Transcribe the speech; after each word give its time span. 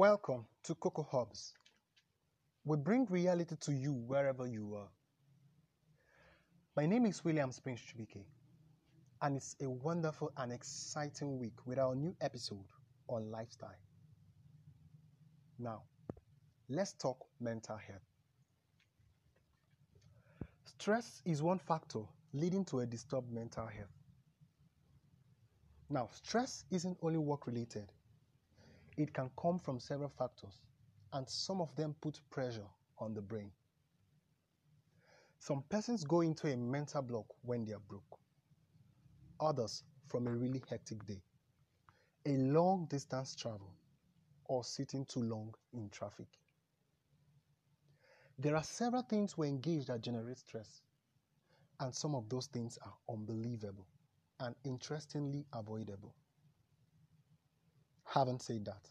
Welcome 0.00 0.46
to 0.62 0.74
Coco 0.76 1.02
Hubs. 1.02 1.52
We 2.64 2.78
bring 2.78 3.04
reality 3.10 3.54
to 3.60 3.72
you 3.74 3.92
wherever 3.92 4.46
you 4.46 4.74
are. 4.74 4.88
My 6.74 6.86
name 6.86 7.04
is 7.04 7.22
William 7.22 7.52
Springs 7.52 7.82
Chubike, 7.82 8.24
and 9.20 9.36
it's 9.36 9.56
a 9.60 9.68
wonderful 9.68 10.32
and 10.38 10.54
exciting 10.54 11.38
week 11.38 11.66
with 11.66 11.78
our 11.78 11.94
new 11.94 12.16
episode 12.22 12.64
on 13.08 13.30
lifestyle. 13.30 13.76
Now, 15.58 15.82
let's 16.70 16.94
talk 16.94 17.18
mental 17.38 17.76
health. 17.76 18.00
Stress 20.64 21.20
is 21.26 21.42
one 21.42 21.58
factor 21.58 22.04
leading 22.32 22.64
to 22.64 22.80
a 22.80 22.86
disturbed 22.86 23.30
mental 23.30 23.66
health. 23.66 23.98
Now, 25.90 26.08
stress 26.10 26.64
isn't 26.70 26.96
only 27.02 27.18
work 27.18 27.46
related, 27.46 27.92
it 29.00 29.14
can 29.14 29.30
come 29.40 29.58
from 29.58 29.80
several 29.80 30.10
factors, 30.10 30.60
and 31.14 31.26
some 31.28 31.60
of 31.60 31.74
them 31.74 31.94
put 32.02 32.20
pressure 32.30 32.68
on 32.98 33.14
the 33.14 33.22
brain. 33.22 33.50
Some 35.38 35.64
persons 35.70 36.04
go 36.04 36.20
into 36.20 36.52
a 36.52 36.56
mental 36.56 37.00
block 37.00 37.24
when 37.42 37.64
they 37.64 37.72
are 37.72 37.80
broke, 37.88 38.18
others 39.40 39.84
from 40.08 40.26
a 40.26 40.30
really 40.30 40.62
hectic 40.68 41.06
day, 41.06 41.22
a 42.26 42.36
long 42.36 42.86
distance 42.90 43.34
travel, 43.34 43.74
or 44.44 44.64
sitting 44.64 45.06
too 45.06 45.22
long 45.22 45.54
in 45.72 45.88
traffic. 45.88 46.26
There 48.38 48.56
are 48.56 48.62
several 48.64 49.02
things 49.02 49.38
we 49.38 49.48
engage 49.48 49.86
that 49.86 50.02
generate 50.02 50.38
stress, 50.38 50.82
and 51.80 51.94
some 51.94 52.14
of 52.14 52.28
those 52.28 52.48
things 52.48 52.78
are 52.84 52.94
unbelievable 53.08 53.86
and 54.40 54.54
interestingly 54.64 55.46
avoidable. 55.54 56.14
Having 58.04 58.40
said 58.40 58.64
that, 58.66 58.88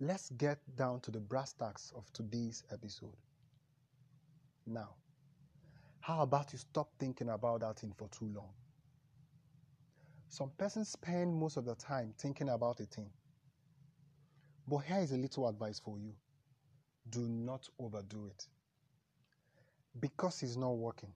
let's 0.00 0.30
get 0.30 0.58
down 0.76 1.00
to 1.00 1.10
the 1.10 1.20
brass 1.20 1.52
tacks 1.52 1.92
of 1.96 2.12
today's 2.12 2.64
episode. 2.72 3.16
Now, 4.66 4.94
how 6.00 6.22
about 6.22 6.52
you 6.52 6.58
stop 6.58 6.88
thinking 6.98 7.28
about 7.28 7.60
that 7.60 7.78
thing 7.78 7.92
for 7.96 8.08
too 8.08 8.26
long? 8.34 8.50
Some 10.28 10.50
persons 10.58 10.88
spend 10.88 11.34
most 11.34 11.56
of 11.56 11.64
the 11.64 11.74
time 11.76 12.12
thinking 12.18 12.48
about 12.48 12.80
a 12.80 12.84
thing. 12.84 13.10
But 14.68 14.78
here 14.78 14.98
is 14.98 15.12
a 15.12 15.16
little 15.16 15.48
advice 15.48 15.78
for 15.78 15.98
you 15.98 16.12
do 17.10 17.20
not 17.20 17.68
overdo 17.78 18.26
it. 18.26 18.46
Because 20.00 20.42
it's 20.42 20.56
not 20.56 20.76
working, 20.76 21.12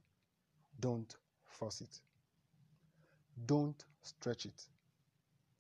don't 0.79 1.15
force 1.45 1.81
it. 1.81 2.01
Don't 3.47 3.85
stretch 4.03 4.47
it. 4.47 4.67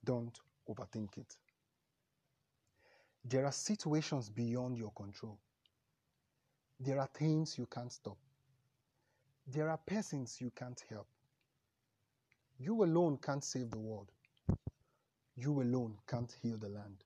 Don't 0.04 0.38
overthink 0.68 1.18
it. 1.18 1.36
There 3.24 3.44
are 3.44 3.52
situations 3.52 4.28
beyond 4.28 4.78
your 4.78 4.92
control. 4.92 5.38
There 6.80 6.98
are 6.98 7.08
things 7.14 7.58
you 7.58 7.66
can't 7.66 7.92
stop. 7.92 8.16
There 9.46 9.68
are 9.68 9.78
persons 9.78 10.40
you 10.40 10.50
can't 10.50 10.82
help. 10.88 11.06
You 12.58 12.84
alone 12.84 13.18
can't 13.22 13.44
save 13.44 13.70
the 13.70 13.78
world. 13.78 14.10
You 15.36 15.62
alone 15.62 15.96
can't 16.06 16.34
heal 16.42 16.56
the 16.56 16.68
land. 16.68 17.04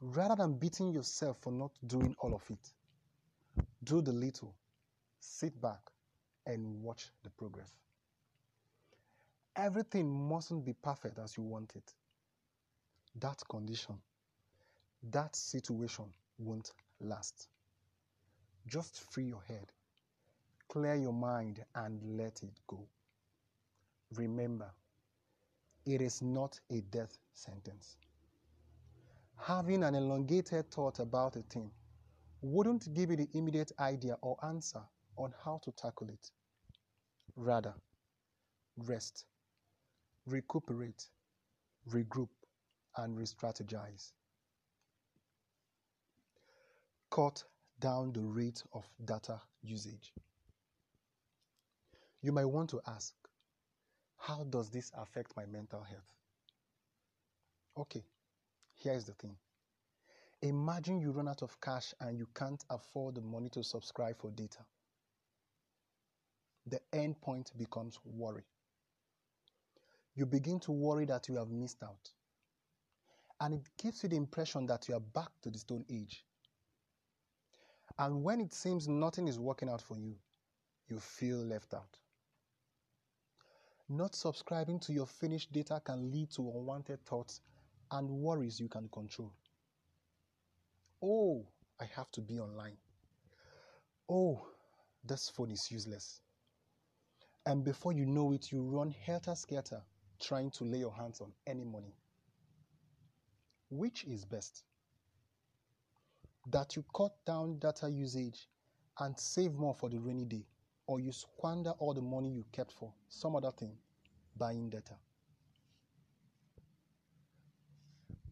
Rather 0.00 0.36
than 0.36 0.54
beating 0.54 0.92
yourself 0.92 1.38
for 1.40 1.52
not 1.52 1.72
doing 1.86 2.14
all 2.20 2.34
of 2.34 2.42
it, 2.50 2.72
do 3.84 4.00
the 4.00 4.12
little, 4.12 4.54
sit 5.20 5.60
back, 5.60 5.80
and 6.46 6.82
watch 6.82 7.10
the 7.24 7.30
progress. 7.30 7.72
Everything 9.56 10.08
mustn't 10.28 10.64
be 10.64 10.72
perfect 10.72 11.18
as 11.18 11.36
you 11.36 11.42
want 11.42 11.72
it. 11.74 11.92
That 13.16 13.42
condition, 13.50 13.96
that 15.02 15.34
situation 15.36 16.06
won't 16.38 16.72
last. 17.00 17.48
Just 18.66 19.00
free 19.12 19.24
your 19.24 19.42
head, 19.42 19.72
clear 20.68 20.94
your 20.94 21.12
mind, 21.12 21.64
and 21.74 22.16
let 22.16 22.42
it 22.42 22.58
go. 22.66 22.86
Remember, 24.14 24.70
it 25.86 26.00
is 26.00 26.22
not 26.22 26.60
a 26.70 26.80
death 26.82 27.18
sentence. 27.34 27.96
Having 29.38 29.84
an 29.84 29.94
elongated 29.94 30.70
thought 30.70 30.98
about 30.98 31.36
a 31.36 31.42
thing 31.42 31.70
wouldn't 32.42 32.92
give 32.94 33.10
you 33.10 33.16
the 33.16 33.28
immediate 33.34 33.72
idea 33.80 34.16
or 34.20 34.36
answer 34.44 34.82
on 35.16 35.34
how 35.44 35.58
to 35.64 35.72
tackle 35.72 36.08
it. 36.08 36.30
Rather, 37.36 37.74
rest, 38.76 39.26
recuperate, 40.26 41.08
regroup, 41.90 42.28
and 42.96 43.16
re 43.16 43.24
strategize. 43.24 44.12
Cut 47.18 47.42
down 47.80 48.12
the 48.12 48.22
rate 48.22 48.62
of 48.72 48.88
data 49.04 49.40
usage. 49.60 50.12
You 52.22 52.30
might 52.30 52.44
want 52.44 52.70
to 52.70 52.80
ask, 52.86 53.12
how 54.18 54.44
does 54.44 54.70
this 54.70 54.92
affect 54.96 55.36
my 55.36 55.44
mental 55.46 55.82
health? 55.82 56.14
Okay, 57.76 58.04
here's 58.76 59.04
the 59.04 59.14
thing. 59.14 59.34
Imagine 60.42 61.00
you 61.00 61.10
run 61.10 61.26
out 61.26 61.42
of 61.42 61.60
cash 61.60 61.92
and 62.00 62.16
you 62.16 62.28
can't 62.36 62.64
afford 62.70 63.16
the 63.16 63.20
money 63.20 63.48
to 63.48 63.64
subscribe 63.64 64.16
for 64.20 64.30
data. 64.30 64.60
The 66.68 66.78
end 66.92 67.20
point 67.20 67.50
becomes 67.58 67.98
worry. 68.04 68.44
You 70.14 70.24
begin 70.24 70.60
to 70.60 70.70
worry 70.70 71.06
that 71.06 71.28
you 71.28 71.34
have 71.34 71.50
missed 71.50 71.82
out. 71.82 72.10
And 73.40 73.54
it 73.54 73.68
gives 73.76 74.04
you 74.04 74.08
the 74.08 74.16
impression 74.16 74.66
that 74.66 74.88
you 74.88 74.94
are 74.94 75.00
back 75.00 75.30
to 75.42 75.50
the 75.50 75.58
Stone 75.58 75.84
Age. 75.90 76.24
And 77.98 78.22
when 78.22 78.40
it 78.40 78.54
seems 78.54 78.86
nothing 78.86 79.26
is 79.26 79.38
working 79.40 79.68
out 79.68 79.82
for 79.82 79.96
you, 79.98 80.14
you 80.88 81.00
feel 81.00 81.38
left 81.38 81.74
out. 81.74 81.98
Not 83.88 84.14
subscribing 84.14 84.80
to 84.80 84.92
your 84.92 85.06
finished 85.06 85.50
data 85.52 85.80
can 85.84 86.10
lead 86.10 86.30
to 86.32 86.42
unwanted 86.42 87.04
thoughts 87.06 87.40
and 87.90 88.08
worries 88.08 88.60
you 88.60 88.68
can 88.68 88.88
control. 88.88 89.32
Oh, 91.02 91.46
I 91.80 91.86
have 91.96 92.10
to 92.12 92.20
be 92.20 92.38
online. 92.38 92.76
Oh, 94.08 94.46
this 95.04 95.30
phone 95.30 95.50
is 95.50 95.68
useless. 95.70 96.20
And 97.46 97.64
before 97.64 97.92
you 97.92 98.04
know 98.04 98.32
it, 98.32 98.52
you 98.52 98.62
run 98.62 98.94
helter 99.06 99.34
skelter 99.34 99.82
trying 100.20 100.50
to 100.50 100.64
lay 100.64 100.78
your 100.78 100.92
hands 100.92 101.20
on 101.20 101.32
any 101.46 101.64
money. 101.64 101.94
Which 103.70 104.04
is 104.04 104.24
best? 104.24 104.64
That 106.50 106.76
you 106.76 106.84
cut 106.96 107.12
down 107.26 107.58
data 107.58 107.90
usage 107.90 108.48
and 109.00 109.18
save 109.18 109.54
more 109.54 109.74
for 109.74 109.90
the 109.90 109.98
rainy 109.98 110.24
day, 110.24 110.46
or 110.86 110.98
you 110.98 111.12
squander 111.12 111.70
all 111.78 111.92
the 111.92 112.00
money 112.00 112.30
you 112.30 112.44
kept 112.52 112.72
for 112.72 112.92
some 113.08 113.36
other 113.36 113.50
thing, 113.50 113.72
buying 114.36 114.70
data. 114.70 114.94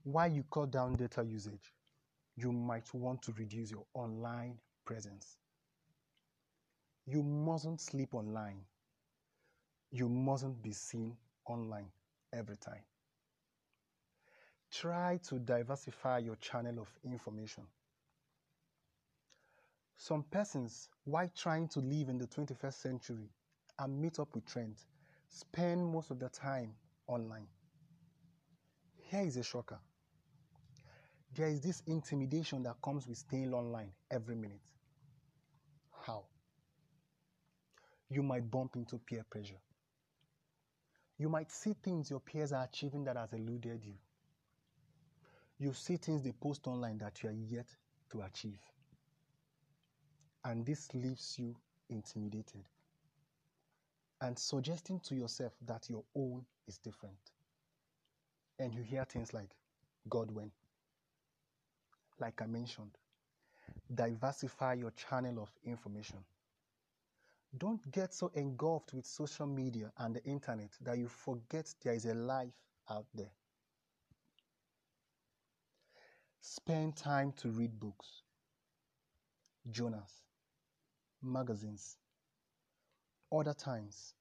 While 0.05 0.33
you 0.33 0.45
cut 0.51 0.71
down 0.71 0.95
data 0.95 1.25
usage, 1.25 1.75
you 2.37 2.53
might 2.53 2.95
want 2.95 3.23
to 3.23 3.33
reduce 3.33 3.71
your 3.71 3.85
online 3.93 4.59
presence. 4.85 5.37
You 7.05 7.23
mustn't 7.23 7.81
sleep 7.81 8.15
online. 8.15 8.61
You 9.91 10.09
mustn't 10.09 10.63
be 10.63 10.73
seen 10.73 11.17
online 11.45 11.91
every 12.33 12.57
time. 12.57 12.83
Try 14.71 15.19
to 15.29 15.39
diversify 15.39 16.19
your 16.19 16.37
channel 16.37 16.81
of 16.81 16.89
information. 17.05 17.65
Some 19.97 20.23
persons, 20.25 20.89
while 21.05 21.29
trying 21.35 21.69
to 21.69 21.81
live 21.81 22.09
in 22.09 22.19
the 22.19 22.27
21st 22.27 22.75
century 22.75 23.31
and 23.79 24.01
meet 24.01 24.19
up 24.19 24.35
with 24.35 24.45
trends, 24.47 24.87
spend 25.29 25.85
most 25.91 26.11
of 26.11 26.19
their 26.19 26.29
time 26.29 26.75
online. 27.07 27.47
Here 29.11 29.23
is 29.23 29.37
a 29.37 29.43
shocker. 29.43 29.79
There 31.35 31.49
is 31.49 31.61
this 31.61 31.83
intimidation 31.87 32.63
that 32.65 32.81
comes 32.83 33.07
with 33.07 33.19
staying 33.19 33.53
online 33.53 33.93
every 34.11 34.35
minute. 34.37 34.61
How? 36.03 36.25
You 38.09 38.23
might 38.23 38.51
bump 38.51 38.77
into 38.77 38.99
peer 38.99 39.25
pressure. 39.29 39.61
You 41.19 41.29
might 41.29 41.51
see 41.51 41.75
things 41.83 42.11
your 42.11 42.21
peers 42.21 42.53
are 42.53 42.65
achieving 42.65 43.05
that 43.05 43.17
has 43.17 43.33
eluded 43.33 43.85
you. 43.85 43.95
You 45.59 45.73
see 45.73 45.97
things 45.97 46.23
they 46.23 46.33
post 46.33 46.67
online 46.67 46.99
that 46.99 47.23
you 47.23 47.31
are 47.31 47.33
yet 47.33 47.67
to 48.11 48.21
achieve. 48.23 48.61
And 50.47 50.65
this 50.65 50.95
leaves 50.95 51.37
you 51.41 51.57
intimidated 51.91 52.63
and 54.21 54.39
suggesting 54.39 55.01
to 55.01 55.17
yourself 55.17 55.53
that 55.67 55.91
your 55.91 56.05
own 56.15 56.45
is 56.69 56.79
different. 56.79 57.19
And 58.61 58.73
you 58.73 58.83
hear 58.83 59.05
things 59.05 59.35
like, 59.35 59.51
God 60.09 60.31
when. 60.31 60.53
Like 62.21 62.41
I 62.41 62.47
mentioned, 62.47 62.93
diversify 63.93 64.75
your 64.75 64.93
channel 64.93 65.43
of 65.43 65.51
information. 65.65 66.19
Don't 67.59 67.91
get 67.91 68.15
so 68.15 68.31
engulfed 68.35 68.95
with 68.95 69.05
social 69.05 69.47
media 69.49 69.91
and 69.99 70.15
the 70.15 70.23
internet 70.25 70.71
that 70.83 70.97
you 70.97 71.09
forget 71.09 71.75
there 71.83 71.95
is 71.95 72.07
a 72.07 72.15
life 72.15 72.55
out 72.89 73.07
there. 73.17 73.33
Spend 76.41 76.95
time 76.95 77.33
to 77.39 77.49
read 77.49 77.81
books, 77.81 78.23
journals, 79.73 80.26
magazines. 81.23 81.97
Other 83.33 83.55
times, 83.55 84.15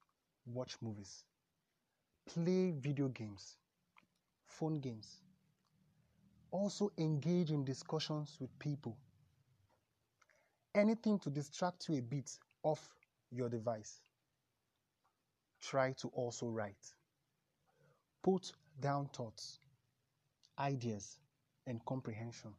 watch 0.45 0.75
movies, 0.81 1.23
play 2.25 2.71
video 2.71 3.07
games, 3.09 3.57
phone 4.45 4.79
games. 4.79 5.21
Also, 6.51 6.91
engage 6.97 7.51
in 7.51 7.65
discussions 7.65 8.37
with 8.39 8.57
people. 8.59 8.97
Anything 10.73 11.19
to 11.19 11.29
distract 11.29 11.89
you 11.89 11.97
a 11.97 12.01
bit 12.01 12.31
off 12.63 12.89
your 13.31 13.49
device. 13.49 14.01
Try 15.61 15.93
to 15.93 16.07
also 16.09 16.47
write. 16.47 16.93
Put 18.23 18.51
down 18.79 19.09
thoughts, 19.13 19.59
ideas, 20.59 21.19
and 21.67 21.83
comprehension. 21.85 22.53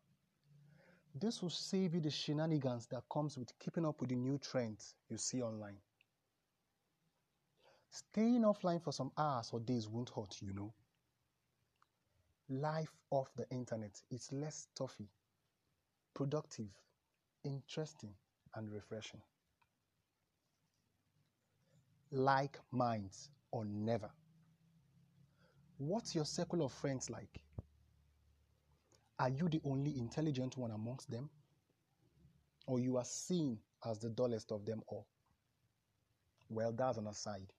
This 1.19 1.41
will 1.43 1.49
save 1.51 1.95
you 1.95 2.01
the 2.01 2.11
shenanigans 2.11 2.87
that 2.89 3.09
comes 3.11 3.39
with 3.39 3.59
keeping 3.59 3.87
up 3.87 4.01
with 4.01 4.11
the 4.11 4.17
new 4.17 4.37
trends 4.37 4.95
you 5.09 5.17
see 5.17 5.43
online. 5.43 5.79
Staying 7.91 8.43
offline 8.43 8.83
for 8.83 8.93
some 8.93 9.11
hours 9.17 9.49
or 9.53 9.61
days 9.61 9.89
won't 9.89 10.11
hurt, 10.11 10.37
you 10.43 10.53
know. 10.53 10.75
Life 12.51 12.95
off 13.11 13.31
the 13.35 13.49
internet 13.51 14.03
is 14.11 14.31
less 14.31 14.69
stuffy, 14.75 15.09
productive, 16.13 16.69
interesting, 17.45 18.13
and 18.55 18.71
refreshing. 18.71 19.23
Like 22.11 22.59
minds 22.71 23.31
or 23.53 23.65
never. 23.65 24.11
What's 25.79 26.15
your 26.15 26.27
circle 26.27 26.63
of 26.63 26.73
friends 26.73 27.09
like? 27.09 27.41
Are 29.19 29.31
you 29.31 29.49
the 29.49 29.61
only 29.65 29.99
intelligent 29.99 30.57
one 30.57 30.71
amongst 30.71 31.11
them? 31.11 31.31
Or 32.67 32.79
you 32.79 32.97
are 32.99 33.05
seen 33.05 33.59
as 33.85 33.99
the 33.99 34.11
dullest 34.11 34.53
of 34.53 34.67
them 34.67 34.83
all? 34.89 35.07
Well, 36.49 36.73
that's 36.73 36.99
an 36.99 37.07
aside. 37.07 37.53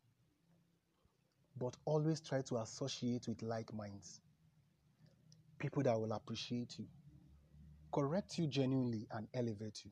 But 1.57 1.75
always 1.86 2.21
try 2.21 2.42
to 2.44 2.57
associate 2.57 3.27
with 3.27 3.42
like 3.42 3.74
minds. 3.74 4.21
People 5.57 5.81
that 5.83 6.00
will 6.00 6.12
appreciate 6.12 6.77
you, 6.77 6.86
correct 7.92 8.38
you 8.38 8.45
genuinely, 8.45 9.07
and 9.12 9.27
elevate 9.33 9.81
you. 9.83 9.92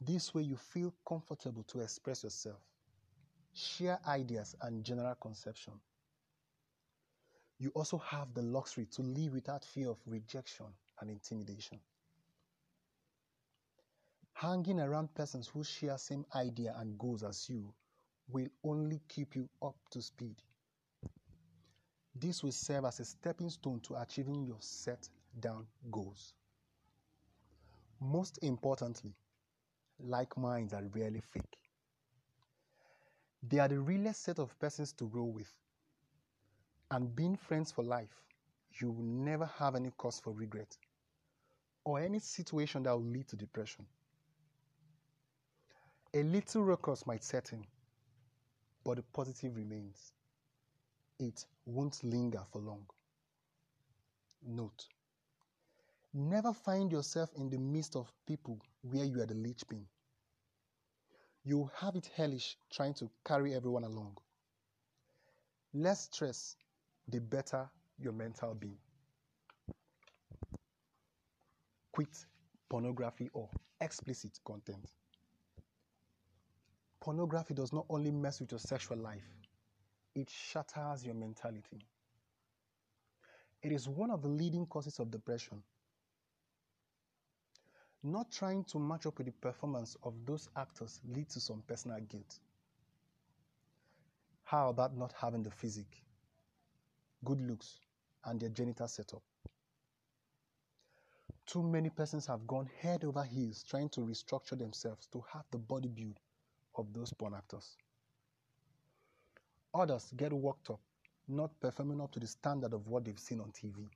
This 0.00 0.32
way, 0.32 0.42
you 0.42 0.56
feel 0.56 0.94
comfortable 1.08 1.64
to 1.64 1.80
express 1.80 2.22
yourself, 2.22 2.60
share 3.52 3.98
ideas 4.06 4.54
and 4.60 4.84
general 4.84 5.14
conception. 5.16 5.72
You 7.58 7.70
also 7.70 7.98
have 7.98 8.34
the 8.34 8.42
luxury 8.42 8.86
to 8.92 9.02
live 9.02 9.32
without 9.32 9.64
fear 9.64 9.90
of 9.90 9.98
rejection 10.06 10.66
and 11.00 11.10
intimidation. 11.10 11.80
Hanging 14.34 14.80
around 14.80 15.14
persons 15.14 15.48
who 15.48 15.64
share 15.64 15.96
same 15.96 16.26
idea 16.34 16.74
and 16.78 16.98
goals 16.98 17.22
as 17.22 17.48
you 17.48 17.72
will 18.28 18.48
only 18.62 19.00
keep 19.08 19.34
you 19.34 19.48
up 19.62 19.76
to 19.90 20.02
speed. 20.02 20.36
This 22.14 22.42
will 22.42 22.52
serve 22.52 22.84
as 22.84 23.00
a 23.00 23.04
stepping 23.04 23.48
stone 23.48 23.80
to 23.80 23.96
achieving 23.96 24.44
your 24.44 24.60
set 24.60 25.08
down 25.38 25.66
goals. 25.90 26.34
Most 28.00 28.38
importantly, 28.42 29.14
like 29.98 30.36
minds 30.36 30.74
are 30.74 30.84
rarely 30.94 31.20
fake. 31.20 31.56
They 33.42 33.58
are 33.58 33.68
the 33.68 33.80
realest 33.80 34.22
set 34.22 34.38
of 34.38 34.58
persons 34.58 34.92
to 34.94 35.08
grow 35.08 35.24
with. 35.24 35.52
And 36.90 37.14
being 37.14 37.36
friends 37.36 37.72
for 37.72 37.82
life, 37.84 38.22
you 38.80 38.90
will 38.90 39.04
never 39.04 39.46
have 39.46 39.74
any 39.74 39.90
cause 39.92 40.20
for 40.20 40.32
regret 40.32 40.76
or 41.84 42.00
any 42.00 42.18
situation 42.18 42.82
that 42.84 42.92
will 42.92 43.04
lead 43.04 43.28
to 43.28 43.36
depression. 43.36 43.86
A 46.14 46.22
little 46.22 46.64
ruckus 46.64 47.06
might 47.06 47.22
set 47.24 47.52
in, 47.52 47.64
but 48.84 48.96
the 48.96 49.02
positive 49.02 49.56
remains. 49.56 50.12
It 51.18 51.44
won't 51.66 52.02
linger 52.04 52.42
for 52.52 52.60
long. 52.60 52.86
Note 54.42 54.86
Never 56.14 56.52
find 56.52 56.90
yourself 56.90 57.30
in 57.36 57.50
the 57.50 57.58
midst 57.58 57.94
of 57.96 58.12
people 58.26 58.58
where 58.82 59.04
you 59.04 59.20
are 59.20 59.26
the 59.26 59.34
linchpin. 59.34 59.86
You 61.44 61.70
have 61.76 61.94
it 61.96 62.06
hellish 62.16 62.56
trying 62.70 62.94
to 62.94 63.10
carry 63.24 63.54
everyone 63.54 63.84
along. 63.84 64.16
Less 65.74 66.04
stress, 66.04 66.56
the 67.08 67.20
better 67.20 67.68
your 67.98 68.12
mental 68.12 68.54
being. 68.54 68.78
Quit 71.92 72.26
pornography 72.68 73.30
or 73.32 73.48
explicit 73.80 74.38
content. 74.44 74.92
Pornography 77.00 77.54
does 77.54 77.72
not 77.72 77.86
only 77.88 78.10
mess 78.10 78.40
with 78.40 78.50
your 78.50 78.58
sexual 78.58 78.98
life, 78.98 79.26
it 80.14 80.28
shatters 80.28 81.04
your 81.04 81.14
mentality. 81.14 81.86
It 83.62 83.72
is 83.72 83.88
one 83.88 84.10
of 84.10 84.22
the 84.22 84.28
leading 84.28 84.66
causes 84.66 84.98
of 84.98 85.10
depression 85.10 85.62
not 88.06 88.30
trying 88.30 88.62
to 88.64 88.78
match 88.78 89.06
up 89.06 89.18
with 89.18 89.26
the 89.26 89.32
performance 89.32 89.96
of 90.04 90.14
those 90.24 90.48
actors 90.56 91.00
leads 91.08 91.34
to 91.34 91.40
some 91.40 91.62
personal 91.66 91.98
guilt. 92.00 92.38
How 94.44 94.68
about 94.68 94.96
not 94.96 95.12
having 95.12 95.42
the 95.42 95.50
physique, 95.50 96.05
good 97.26 97.40
looks, 97.40 97.80
and 98.24 98.40
their 98.40 98.48
genital 98.48 98.88
setup? 98.88 99.22
Too 101.44 101.62
many 101.62 101.90
persons 101.90 102.26
have 102.26 102.46
gone 102.46 102.70
head 102.80 103.04
over 103.04 103.24
heels 103.24 103.64
trying 103.64 103.88
to 103.90 104.00
restructure 104.00 104.56
themselves 104.58 105.06
to 105.08 105.24
have 105.32 105.44
the 105.50 105.58
body 105.58 105.88
build 105.88 106.18
of 106.76 106.92
those 106.94 107.12
porn 107.12 107.34
actors. 107.34 107.76
Others 109.74 110.12
get 110.16 110.32
worked 110.32 110.70
up, 110.70 110.80
not 111.28 111.50
performing 111.60 112.00
up 112.00 112.12
to 112.12 112.20
the 112.20 112.26
standard 112.26 112.72
of 112.72 112.86
what 112.86 113.04
they've 113.04 113.18
seen 113.18 113.40
on 113.40 113.50
TV. 113.50 113.88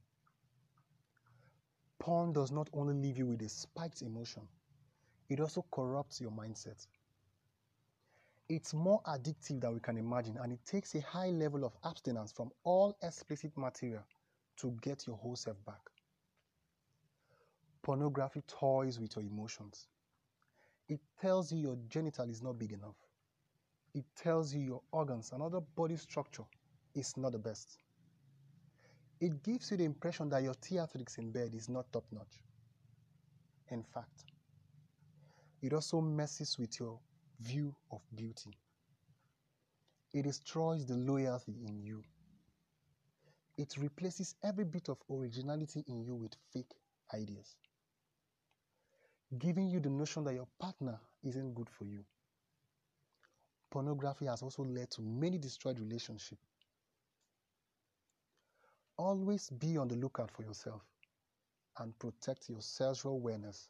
Porn 2.00 2.32
does 2.32 2.50
not 2.50 2.68
only 2.72 2.94
leave 2.94 3.18
you 3.18 3.26
with 3.26 3.42
a 3.42 3.48
spiked 3.48 4.02
emotion, 4.02 4.42
it 5.28 5.40
also 5.40 5.64
corrupts 5.70 6.20
your 6.20 6.32
mindset. 6.32 6.86
It's 8.50 8.74
more 8.74 9.00
addictive 9.04 9.60
than 9.60 9.72
we 9.72 9.80
can 9.80 9.96
imagine, 9.96 10.36
and 10.36 10.52
it 10.52 10.58
takes 10.66 10.94
a 10.94 11.00
high 11.00 11.30
level 11.30 11.64
of 11.64 11.72
abstinence 11.84 12.32
from 12.32 12.50
all 12.64 12.94
explicit 13.02 13.56
material 13.56 14.02
to 14.58 14.76
get 14.82 15.06
your 15.06 15.16
whole 15.16 15.36
self 15.36 15.56
back. 15.64 15.80
Pornography 17.82 18.42
toys 18.46 19.00
with 19.00 19.16
your 19.16 19.24
emotions. 19.24 19.86
It 20.88 21.00
tells 21.22 21.52
you 21.52 21.58
your 21.58 21.78
genital 21.88 22.28
is 22.28 22.42
not 22.42 22.58
big 22.58 22.72
enough. 22.72 22.96
It 23.94 24.04
tells 24.14 24.52
you 24.52 24.60
your 24.60 24.82
organs 24.92 25.32
and 25.32 25.42
other 25.42 25.60
body 25.60 25.96
structure 25.96 26.44
is 26.94 27.16
not 27.16 27.32
the 27.32 27.38
best 27.38 27.78
it 29.20 29.42
gives 29.42 29.70
you 29.70 29.76
the 29.76 29.84
impression 29.84 30.30
that 30.30 30.42
your 30.42 30.54
theatrics 30.54 31.18
in 31.18 31.30
bed 31.30 31.54
is 31.54 31.68
not 31.68 31.92
top 31.92 32.04
notch. 32.10 32.42
In 33.70 33.82
fact, 33.82 34.24
it 35.60 35.72
also 35.74 36.00
messes 36.00 36.58
with 36.58 36.80
your 36.80 36.98
view 37.40 37.74
of 37.90 38.00
beauty. 38.14 38.56
It 40.12 40.22
destroys 40.22 40.86
the 40.86 40.96
loyalty 40.96 41.54
in 41.66 41.82
you. 41.82 42.02
It 43.56 43.76
replaces 43.78 44.34
every 44.42 44.64
bit 44.64 44.88
of 44.88 44.98
originality 45.10 45.84
in 45.88 46.02
you 46.04 46.14
with 46.16 46.34
fake 46.52 46.72
ideas, 47.14 47.56
giving 49.38 49.68
you 49.68 49.80
the 49.80 49.90
notion 49.90 50.24
that 50.24 50.34
your 50.34 50.48
partner 50.58 50.98
isn't 51.24 51.54
good 51.54 51.68
for 51.70 51.84
you. 51.84 52.04
Pornography 53.70 54.26
has 54.26 54.42
also 54.42 54.64
led 54.64 54.90
to 54.90 55.02
many 55.02 55.38
destroyed 55.38 55.78
relationships 55.80 56.42
Always 58.96 59.50
be 59.50 59.78
on 59.78 59.88
the 59.88 59.96
lookout 59.96 60.30
for 60.30 60.42
yourself 60.44 60.82
and 61.78 61.98
protect 61.98 62.50
your 62.50 62.60
sexual 62.60 63.12
awareness 63.14 63.68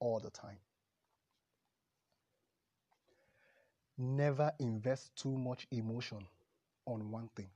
all 0.00 0.20
the 0.20 0.30
time. 0.30 0.58
Never 4.02 4.50
invest 4.60 5.14
too 5.14 5.36
much 5.36 5.66
emotion 5.70 6.26
on 6.86 7.10
one 7.10 7.28
thing. 7.36 7.50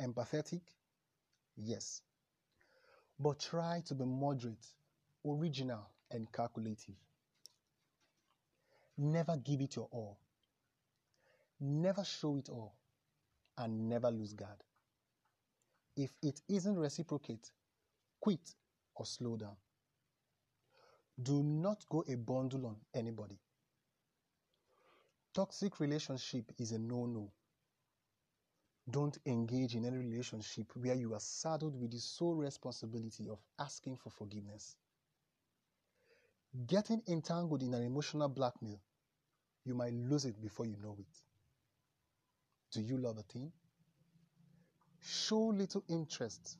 Empathetic? 0.00 0.62
Yes. 1.54 2.00
But 3.18 3.40
try 3.40 3.82
to 3.88 3.94
be 3.94 4.06
moderate, 4.06 4.66
original, 5.26 5.86
and 6.10 6.32
calculative. 6.32 6.94
Never 8.96 9.36
give 9.36 9.60
it 9.60 9.76
your 9.76 9.88
all. 9.90 10.16
Never 11.60 12.02
show 12.02 12.38
it 12.38 12.48
all. 12.48 12.72
And 13.58 13.86
never 13.90 14.10
lose 14.10 14.32
guard. 14.32 14.64
If 15.94 16.10
it 16.22 16.40
isn't 16.48 16.78
reciprocate, 16.78 17.50
quit 18.18 18.54
or 18.94 19.04
slow 19.04 19.36
down. 19.36 19.56
Do 21.22 21.42
not 21.42 21.84
go 21.90 22.02
a 22.08 22.14
bundle 22.14 22.64
on 22.64 22.76
anybody. 22.94 23.38
Toxic 25.32 25.78
relationship 25.78 26.52
is 26.58 26.72
a 26.72 26.78
no-no. 26.78 27.30
Don't 28.90 29.16
engage 29.26 29.76
in 29.76 29.84
any 29.84 29.98
relationship 29.98 30.72
where 30.74 30.96
you 30.96 31.14
are 31.14 31.20
saddled 31.20 31.80
with 31.80 31.92
the 31.92 32.00
sole 32.00 32.34
responsibility 32.34 33.28
of 33.28 33.38
asking 33.58 33.96
for 33.96 34.10
forgiveness. 34.10 34.74
Getting 36.66 37.00
entangled 37.06 37.62
in 37.62 37.72
an 37.74 37.84
emotional 37.84 38.28
blackmail, 38.28 38.80
you 39.64 39.74
might 39.74 39.92
lose 39.92 40.24
it 40.24 40.40
before 40.42 40.66
you 40.66 40.76
know 40.82 40.96
it. 40.98 41.18
Do 42.72 42.80
you 42.80 42.98
love 42.98 43.18
a 43.18 43.22
thing? 43.22 43.52
Show 45.00 45.38
little 45.38 45.84
interest. 45.88 46.58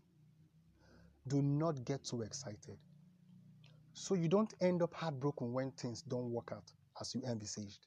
Do 1.26 1.42
not 1.42 1.84
get 1.84 2.04
too 2.04 2.22
excited. 2.22 2.78
So 3.94 4.14
you 4.14 4.28
don't 4.28 4.54
end 4.60 4.80
up 4.80 4.94
heartbroken 4.94 5.52
when 5.52 5.72
things 5.72 6.02
don't 6.02 6.30
work 6.30 6.52
out 6.52 6.70
as 7.00 7.16
you 7.16 7.22
envisaged. 7.26 7.86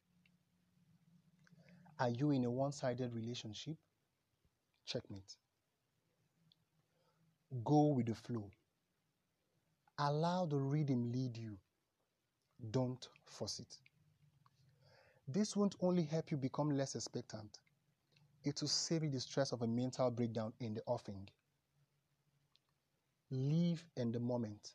Are 2.00 2.10
you 2.10 2.32
in 2.32 2.46
a 2.46 2.52
one 2.52 2.72
sided 2.72 3.14
relationship? 3.14 3.78
Checkmate. 4.86 5.38
Go 7.64 7.88
with 7.88 8.08
the 8.08 8.16
flow. 8.16 8.50
Allow 10.00 10.46
the 10.46 10.58
rhythm 10.58 11.12
lead 11.12 11.38
you. 11.38 11.58
Don't 12.72 13.08
force 13.26 13.60
it. 13.60 13.78
This 15.28 15.56
won't 15.56 15.76
only 15.82 16.04
help 16.04 16.32
you 16.32 16.38
become 16.38 16.76
less 16.76 16.96
expectant, 16.96 17.60
it 18.44 18.60
will 18.62 18.68
save 18.68 19.04
you 19.04 19.10
the 19.10 19.20
stress 19.20 19.52
of 19.54 19.62
a 19.62 19.68
mental 19.68 20.12
breakdown 20.12 20.52
in 20.60 20.74
the 20.74 20.82
offing. 20.86 21.30
Live 23.32 23.86
in 23.96 24.12
the 24.12 24.20
moment, 24.20 24.74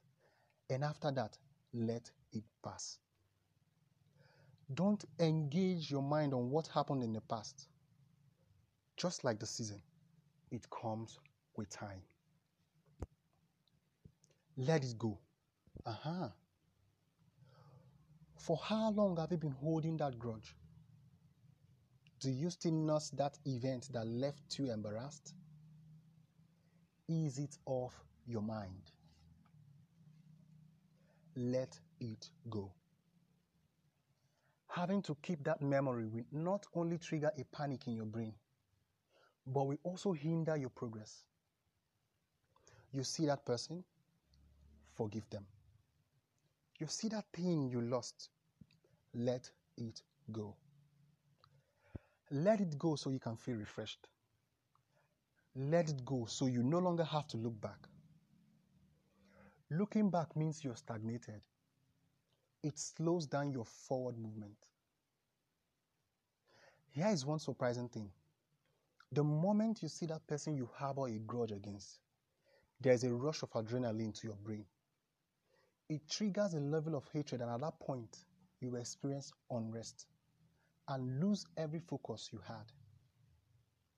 and 0.71 0.83
after 0.83 1.11
that, 1.13 1.37
let 1.75 2.11
it 2.33 2.45
pass. 2.65 2.99
Don't 4.75 5.05
engage 5.19 5.91
your 5.91 6.03
mind 6.03 6.35
on 6.35 6.51
what 6.51 6.67
happened 6.69 7.03
in 7.03 7.13
the 7.13 7.23
past. 7.23 7.69
Just 8.97 9.25
like 9.25 9.39
the 9.39 9.47
season, 9.47 9.81
it 10.51 10.67
comes 10.71 11.19
with 11.57 11.71
time. 11.71 12.03
Let 14.57 14.85
it 14.85 14.99
go. 14.99 15.19
Uh-huh. 15.87 16.29
For 18.37 18.57
how 18.57 18.91
long 18.91 19.17
have 19.17 19.31
you 19.31 19.39
been 19.39 19.57
holding 19.61 19.97
that 19.99 20.19
grudge? 20.19 20.55
Do 22.21 22.31
you 22.31 22.51
still 22.51 22.73
nurse 22.73 23.11
that 23.11 23.39
event 23.47 23.89
that 23.93 24.07
left 24.07 24.59
you 24.59 24.73
embarrassed? 24.73 25.35
Ease 27.07 27.39
it 27.39 27.57
off 27.65 27.95
your 28.27 28.43
mind. 28.43 28.91
Let 31.37 31.79
it 32.01 32.29
go. 32.51 32.73
Having 34.69 35.03
to 35.03 35.17
keep 35.23 35.43
that 35.45 35.61
memory 35.63 36.07
will 36.07 36.25
not 36.31 36.67
only 36.75 36.99
trigger 36.99 37.33
a 37.37 37.45
panic 37.45 37.87
in 37.87 37.95
your 37.95 38.07
brain, 38.07 38.35
but 39.47 39.67
will 39.67 39.79
also 39.83 40.13
hinder 40.13 40.57
your 40.57 40.71
progress. 40.71 41.25
You 42.93 43.03
see 43.03 43.27
that 43.27 43.45
person, 43.45 43.83
forgive 44.95 45.29
them. 45.31 45.47
You 46.79 46.87
see 46.87 47.09
that 47.09 47.25
thing 47.33 47.69
you 47.69 47.81
lost, 47.81 48.31
let 49.15 49.51
it 49.77 50.03
go. 50.31 50.55
Let 52.31 52.61
it 52.61 52.79
go 52.79 52.95
so 52.95 53.11
you 53.11 53.19
can 53.19 53.37
feel 53.37 53.57
refreshed. 53.57 54.07
Let 55.57 55.89
it 55.89 56.05
go 56.05 56.27
so 56.27 56.47
you 56.47 56.63
no 56.63 56.79
longer 56.79 57.05
have 57.05 57.27
to 57.29 57.37
look 57.37 57.61
back. 57.61 57.89
Looking 59.71 60.11
back 60.11 60.37
means 60.37 60.63
you're 60.63 60.77
stagnated. 60.77 61.41
It 62.69 62.79
slows 62.79 63.27
down 63.27 63.51
your 63.51 63.65
forward 63.65 64.19
movement. 64.19 64.59
Here 66.91 67.07
is 67.09 67.25
one 67.25 67.39
surprising 67.39 67.89
thing. 67.89 68.11
The 69.11 69.25
moment 69.25 69.81
you 69.83 69.89
see 69.89 70.05
that 70.05 70.27
person 70.27 70.55
you 70.55 70.69
harbor 70.75 71.07
a 71.07 71.19
grudge 71.19 71.53
against, 71.53 71.99
there's 72.79 73.05
a 73.05 73.15
rush 73.15 73.43
of 73.43 73.51
adrenaline 73.53 74.13
to 74.21 74.27
your 74.27 74.37
brain. 74.37 74.67
It 75.89 76.07
triggers 76.11 76.53
a 76.53 76.61
level 76.61 76.95
of 76.95 77.09
hatred, 77.11 77.41
and 77.41 77.51
at 77.51 77.61
that 77.63 77.81
point, 77.81 78.19
you 78.61 78.77
experience 78.77 79.33
unrest 79.51 80.07
and 80.89 81.21
lose 81.21 81.47
every 81.57 81.81
focus 81.81 82.29
you 82.35 82.41
had. 82.47 82.71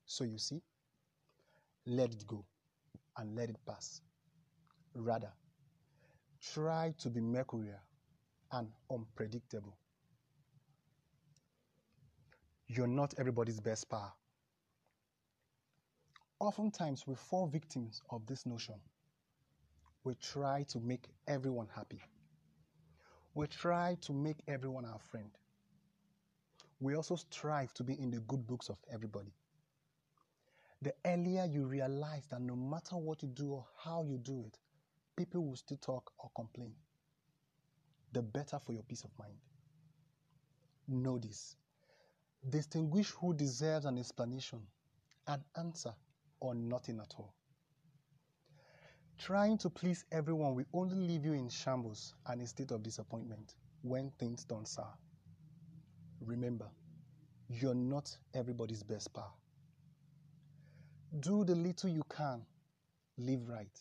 So 0.07 0.23
you 0.23 0.39
see, 0.39 0.63
let 1.87 2.13
it 2.13 2.25
go 2.25 2.45
and 3.17 3.35
let 3.35 3.51
it 3.51 3.59
pass. 3.67 4.01
Rather, 4.95 5.33
try 6.41 6.95
to 6.99 7.11
be 7.11 7.21
mercurial 7.21 7.81
and 8.53 8.69
unpredictable. 8.91 9.77
You're 12.69 12.87
not 12.87 13.15
everybody's 13.19 13.61
best 13.61 13.89
pal. 13.91 14.17
Oftentimes, 16.41 17.07
we 17.07 17.15
fall 17.15 17.47
victims 17.47 18.01
of 18.11 18.27
this 18.27 18.47
notion. 18.47 18.77
We 20.05 20.15
try 20.15 20.65
to 20.69 20.81
make 20.81 21.09
everyone 21.29 21.69
happy. 21.75 22.01
We 23.35 23.47
try 23.47 23.97
to 24.03 24.13
make 24.13 24.39
everyone 24.49 24.85
our 24.85 24.99
friend. 24.99 25.31
We 26.81 26.97
also 26.97 27.17
strive 27.17 27.75
to 27.75 27.85
be 27.85 27.95
in 28.01 28.11
the 28.11 28.21
good 28.21 28.47
books 28.47 28.71
of 28.71 28.79
everybody. 28.91 29.35
The 30.83 30.95
earlier 31.05 31.45
you 31.45 31.67
realize 31.67 32.27
that 32.31 32.41
no 32.41 32.57
matter 32.57 32.97
what 32.97 33.23
you 33.23 33.29
do 33.29 33.53
or 33.53 33.67
how 33.85 34.05
you 34.05 34.17
do 34.17 34.43
it, 34.47 34.59
people 35.17 35.45
will 35.47 35.57
still 35.57 35.77
talk 35.77 36.11
or 36.19 36.31
complain, 36.35 36.73
the 38.13 38.23
better 38.23 38.59
for 38.59 38.73
your 38.73 38.83
peace 38.83 39.05
of 39.05 39.11
mind. 39.19 39.39
Know 40.89 41.19
this. 41.19 41.57
Distinguish 42.49 43.11
who 43.11 43.35
deserves 43.35 43.85
an 43.85 43.99
explanation, 43.99 44.61
an 45.27 45.45
answer, 45.57 45.95
or 46.41 46.55
nothing 46.55 46.99
at 47.01 47.15
all. 47.19 47.35
Trying 49.19 49.59
to 49.59 49.69
please 49.71 50.05
everyone 50.11 50.55
will 50.55 50.65
only 50.73 50.97
leave 50.97 51.27
you 51.27 51.35
in 51.35 51.51
shambles 51.51 52.15
and 52.27 52.41
a 52.41 52.47
state 52.47 52.71
of 52.71 52.83
disappointment 52.83 53.55
when 53.83 54.11
things 54.19 54.45
don't 54.45 54.67
sour. 54.67 54.95
Remember, 56.21 56.67
you're 57.49 57.75
not 57.75 58.17
everybody's 58.35 58.83
best 58.83 59.13
pal. 59.13 59.37
Do 61.21 61.45
the 61.45 61.55
little 61.55 61.91
you 61.91 62.03
can, 62.09 62.47
live 63.19 63.49
right, 63.49 63.79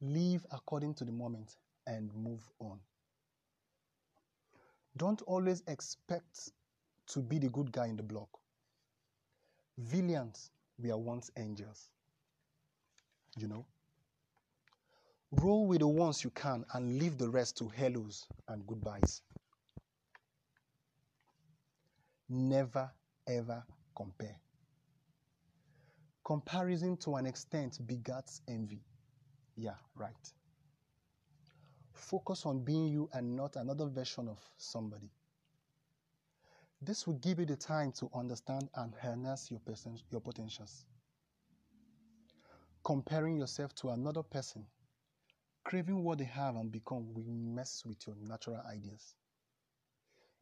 live 0.00 0.44
according 0.50 0.94
to 0.94 1.04
the 1.04 1.12
moment, 1.12 1.56
and 1.86 2.12
move 2.14 2.42
on. 2.58 2.80
Don't 4.96 5.22
always 5.22 5.62
expect 5.66 6.50
to 7.08 7.20
be 7.20 7.38
the 7.38 7.48
good 7.48 7.72
guy 7.72 7.86
in 7.86 7.96
the 7.96 8.02
block. 8.02 8.28
Villains 9.78 10.50
were 10.78 10.96
once 10.96 11.30
angels. 11.36 11.88
You 13.36 13.48
know? 13.48 13.66
Roll 15.32 15.66
with 15.66 15.80
the 15.80 15.88
ones 15.88 16.24
you 16.24 16.30
can 16.30 16.64
and 16.74 16.98
leave 16.98 17.16
the 17.16 17.28
rest 17.28 17.56
to 17.58 17.68
hellos 17.68 18.26
and 18.48 18.66
goodbyes. 18.66 19.22
Never 22.28 22.90
ever 23.28 23.64
compare. 23.96 24.36
Comparison 26.24 26.96
to 26.98 27.16
an 27.16 27.26
extent 27.26 27.78
begats 27.86 28.40
envy. 28.48 28.82
Yeah, 29.56 29.74
right. 29.96 30.32
Focus 32.00 32.46
on 32.46 32.60
being 32.64 32.88
you 32.88 33.08
and 33.12 33.36
not 33.36 33.56
another 33.56 33.86
version 33.86 34.26
of 34.28 34.38
somebody. 34.56 35.10
This 36.80 37.06
will 37.06 37.14
give 37.14 37.38
you 37.38 37.44
the 37.44 37.56
time 37.56 37.92
to 37.92 38.10
understand 38.14 38.70
and 38.74 38.94
harness 38.94 39.50
your, 39.50 39.60
person, 39.60 39.98
your 40.10 40.20
potentials. 40.22 40.86
Comparing 42.82 43.36
yourself 43.36 43.74
to 43.76 43.90
another 43.90 44.22
person, 44.22 44.64
craving 45.62 46.02
what 46.02 46.18
they 46.18 46.24
have 46.24 46.56
and 46.56 46.72
become 46.72 47.12
will 47.12 47.24
mess 47.28 47.84
with 47.86 48.06
your 48.06 48.16
natural 48.16 48.62
ideas. 48.66 49.14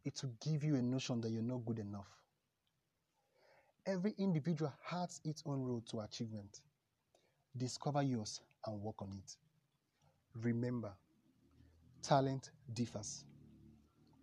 It 0.05 0.23
will 0.23 0.33
give 0.41 0.62
you 0.62 0.77
a 0.77 0.83
notion 0.83 1.21
that 1.23 1.31
you're 1.31 1.43
not 1.43 1.67
good 1.67 1.81
enough. 1.81 2.09
Every 3.85 4.15
individual 4.17 4.73
has 4.85 5.21
its 5.25 5.43
own 5.45 5.65
road 5.65 5.87
to 5.88 6.00
achievement. 6.00 6.61
Discover 7.57 8.03
yours 8.03 8.41
and 8.65 8.81
work 8.81 9.03
on 9.03 9.12
it. 9.12 9.37
Remember, 10.41 10.93
talent 12.02 12.50
differs, 12.73 13.25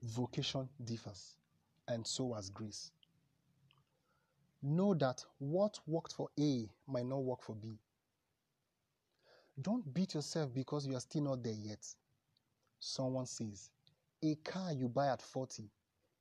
vocation 0.04 0.68
differs 0.84 1.36
and 1.88 2.06
so 2.06 2.34
has 2.34 2.50
grace. 2.50 2.92
Know 4.62 4.94
that 4.96 5.24
what 5.38 5.80
worked 5.86 6.14
for 6.14 6.30
A 6.40 6.68
might 6.88 7.06
not 7.06 7.24
work 7.24 7.44
for 7.44 7.56
B. 7.56 7.78
Don't 9.62 9.94
beat 9.94 10.16
yourself 10.16 10.54
because 10.54 10.88
you 10.88 10.96
are 10.96 11.02
still 11.02 11.22
not 11.24 11.44
there 11.44 11.54
yet. 11.54 11.86
Someone 12.80 13.26
says, 13.26 13.70
a 14.24 14.36
car 14.36 14.74
you 14.74 14.90
buy 14.90 15.08
at 15.08 15.22
40 15.22 15.70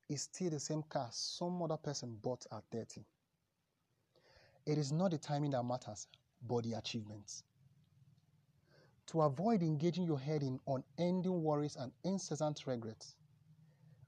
is 0.09 0.23
still 0.23 0.51
the 0.51 0.61
same 0.61 0.83
car 0.83 1.09
some 1.11 1.63
other 1.63 1.77
person 1.77 2.17
bought 2.23 2.45
at 2.53 2.63
30. 2.71 3.05
It 4.67 4.79
is 4.79 4.93
not 4.93 5.11
the 5.11 5.19
timing 5.19 5.51
that 5.53 5.63
matters, 5.63 6.07
but 6.47 6.65
the 6.65 6.75
achievements. 6.75 7.43
To 9.09 9.23
avoid 9.23 9.63
engaging 9.63 10.05
your 10.05 10.19
head 10.19 10.43
in 10.43 10.61
unending 10.67 11.43
worries 11.43 11.77
and 11.77 11.93
incessant 12.05 12.67
regrets, 12.67 13.15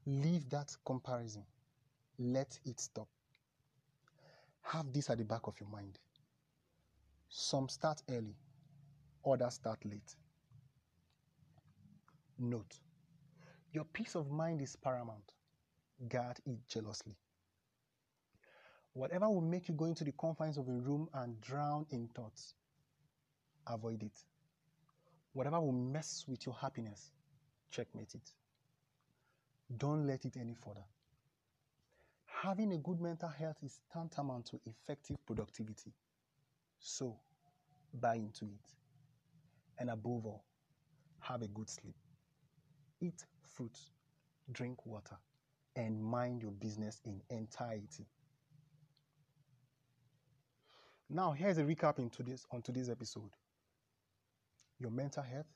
Leave 0.07 0.49
that 0.51 0.77
comparison. 0.85 1.45
Let 2.19 2.59
it 2.65 2.79
stop. 2.79 3.09
Have 4.63 4.93
this 4.93 5.11
at 5.11 5.19
the 5.19 5.25
back 5.25 5.49
of 5.49 5.59
your 5.61 5.69
mind. 5.69 5.99
Some 7.29 7.69
start 7.69 8.03
early, 8.09 8.37
others 9.29 9.55
start 9.55 9.85
late. 9.85 10.15
Note 12.39 12.79
Your 13.73 13.85
peace 13.85 14.15
of 14.15 14.31
mind 14.31 14.63
is 14.63 14.77
paramount. 14.77 15.33
Guard 16.09 16.39
it 16.47 16.59
jealously. 16.69 17.17
Whatever 18.93 19.29
will 19.29 19.41
make 19.41 19.69
you 19.69 19.75
go 19.75 19.87
into 19.87 20.05
the 20.05 20.13
confines 20.13 20.57
of 20.57 20.69
a 20.69 20.73
room 20.73 21.09
and 21.15 21.41
drown 21.41 21.85
in 21.91 22.09
thoughts, 22.09 22.55
avoid 23.67 24.03
it. 24.05 24.23
Whatever 25.37 25.61
will 25.61 25.73
mess 25.73 26.25
with 26.27 26.47
your 26.47 26.55
happiness, 26.55 27.11
checkmate 27.71 28.15
it. 28.15 28.33
Don't 29.77 30.07
let 30.07 30.25
it 30.25 30.39
any 30.41 30.55
further. 30.55 30.87
Having 32.25 32.73
a 32.73 32.79
good 32.79 33.03
mental 33.03 33.29
health 33.29 33.59
is 33.63 33.81
tantamount 33.93 34.47
to 34.47 34.61
effective 34.65 35.19
productivity. 35.27 35.93
So, 36.79 37.19
buy 37.93 38.15
into 38.15 38.47
it. 38.47 38.73
And 39.79 39.91
above 39.91 40.25
all, 40.25 40.47
have 41.21 41.43
a 41.43 41.49
good 41.49 41.69
sleep. 41.69 41.97
Eat 43.03 43.27
fruit, 43.43 43.79
drink 44.53 44.87
water, 44.87 45.19
and 45.77 46.03
mind 46.03 46.41
your 46.41 46.53
business 46.53 47.03
in 47.05 47.21
entirety. 47.29 48.07
Now, 51.11 51.33
here's 51.33 51.59
a 51.59 51.63
recap 51.63 51.99
in 51.99 52.09
today's, 52.09 52.47
on 52.51 52.63
today's 52.63 52.89
episode. 52.89 53.33
Your 54.79 54.91
mental 54.91 55.23
health, 55.23 55.47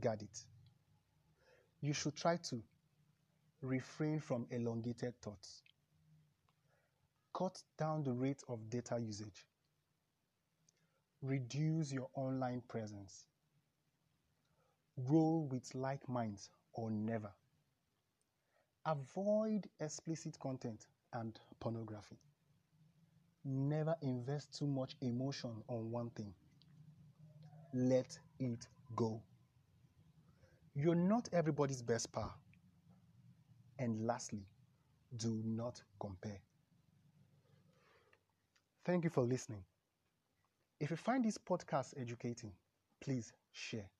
guard 0.00 0.22
it. 0.22 0.44
You 1.80 1.92
should 1.92 2.16
try 2.16 2.36
to 2.38 2.62
refrain 3.62 4.20
from 4.20 4.46
elongated 4.50 5.20
thoughts. 5.20 5.62
Cut 7.34 7.62
down 7.76 8.02
the 8.04 8.12
rate 8.12 8.42
of 8.48 8.70
data 8.70 8.98
usage. 8.98 9.46
Reduce 11.22 11.92
your 11.92 12.08
online 12.14 12.62
presence. 12.68 13.26
Roll 14.96 15.46
with 15.46 15.74
like 15.74 16.08
minds 16.08 16.50
or 16.72 16.90
never. 16.90 17.32
Avoid 18.86 19.68
explicit 19.80 20.38
content 20.38 20.86
and 21.12 21.38
pornography. 21.60 22.18
Never 23.44 23.96
invest 24.02 24.52
too 24.58 24.66
much 24.66 24.96
emotion 25.00 25.62
on 25.68 25.90
one 25.90 26.10
thing. 26.10 26.34
Let 27.76 28.16
it 28.38 28.68
go. 28.94 29.20
You're 30.76 30.94
not 30.94 31.28
everybody's 31.32 31.82
best 31.82 32.12
pal. 32.12 32.32
And 33.80 34.06
lastly, 34.06 34.46
do 35.16 35.42
not 35.44 35.82
compare. 35.98 36.40
Thank 38.84 39.02
you 39.02 39.10
for 39.10 39.24
listening. 39.24 39.64
If 40.78 40.90
you 40.90 40.96
find 40.96 41.24
this 41.24 41.36
podcast 41.36 42.00
educating, 42.00 42.52
please 43.00 43.32
share. 43.50 43.90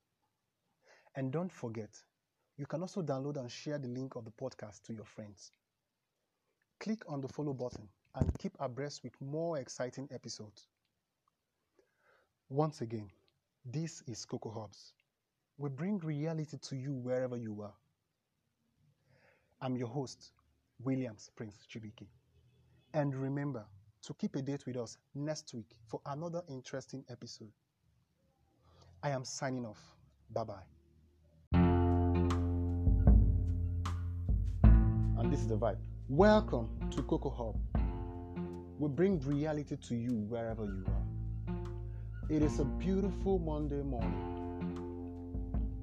And 1.16 1.32
don't 1.32 1.50
forget, 1.50 2.00
you 2.56 2.66
can 2.66 2.80
also 2.80 3.02
download 3.02 3.38
and 3.38 3.50
share 3.50 3.78
the 3.78 3.88
link 3.88 4.14
of 4.14 4.24
the 4.24 4.30
podcast 4.30 4.82
to 4.84 4.94
your 4.94 5.04
friends. 5.04 5.50
Click 6.78 7.02
on 7.08 7.20
the 7.20 7.28
follow 7.28 7.52
button 7.52 7.88
and 8.14 8.38
keep 8.38 8.56
abreast 8.60 9.02
with 9.02 9.20
more 9.20 9.58
exciting 9.58 10.08
episodes. 10.12 10.68
Once 12.48 12.80
again, 12.80 13.10
this 13.64 14.02
is 14.06 14.24
Coco 14.26 14.50
Hubs. 14.50 14.92
We 15.56 15.70
bring 15.70 15.98
reality 15.98 16.58
to 16.58 16.76
you 16.76 16.92
wherever 16.92 17.36
you 17.36 17.62
are. 17.62 17.72
I'm 19.62 19.74
your 19.76 19.88
host, 19.88 20.32
Williams 20.82 21.30
Prince 21.34 21.66
Chibiki. 21.72 22.06
And 22.92 23.14
remember 23.14 23.64
to 24.02 24.14
keep 24.14 24.36
a 24.36 24.42
date 24.42 24.66
with 24.66 24.76
us 24.76 24.98
next 25.14 25.54
week 25.54 25.70
for 25.86 25.98
another 26.04 26.42
interesting 26.48 27.04
episode. 27.08 27.52
I 29.02 29.10
am 29.10 29.24
signing 29.24 29.64
off. 29.64 29.80
Bye 30.30 30.44
bye. 30.44 30.66
And 35.18 35.32
this 35.32 35.40
is 35.40 35.46
the 35.46 35.56
vibe. 35.56 35.78
Welcome 36.10 36.68
to 36.90 37.02
Coco 37.02 37.30
Hub. 37.30 37.56
We 38.78 38.88
bring 38.88 39.20
reality 39.20 39.76
to 39.88 39.94
you 39.94 40.16
wherever 40.28 40.64
you 40.64 40.84
are. 40.86 41.03
It 42.30 42.42
is 42.42 42.58
a 42.58 42.64
beautiful 42.64 43.38
Monday 43.38 43.82
morning. 43.82 44.10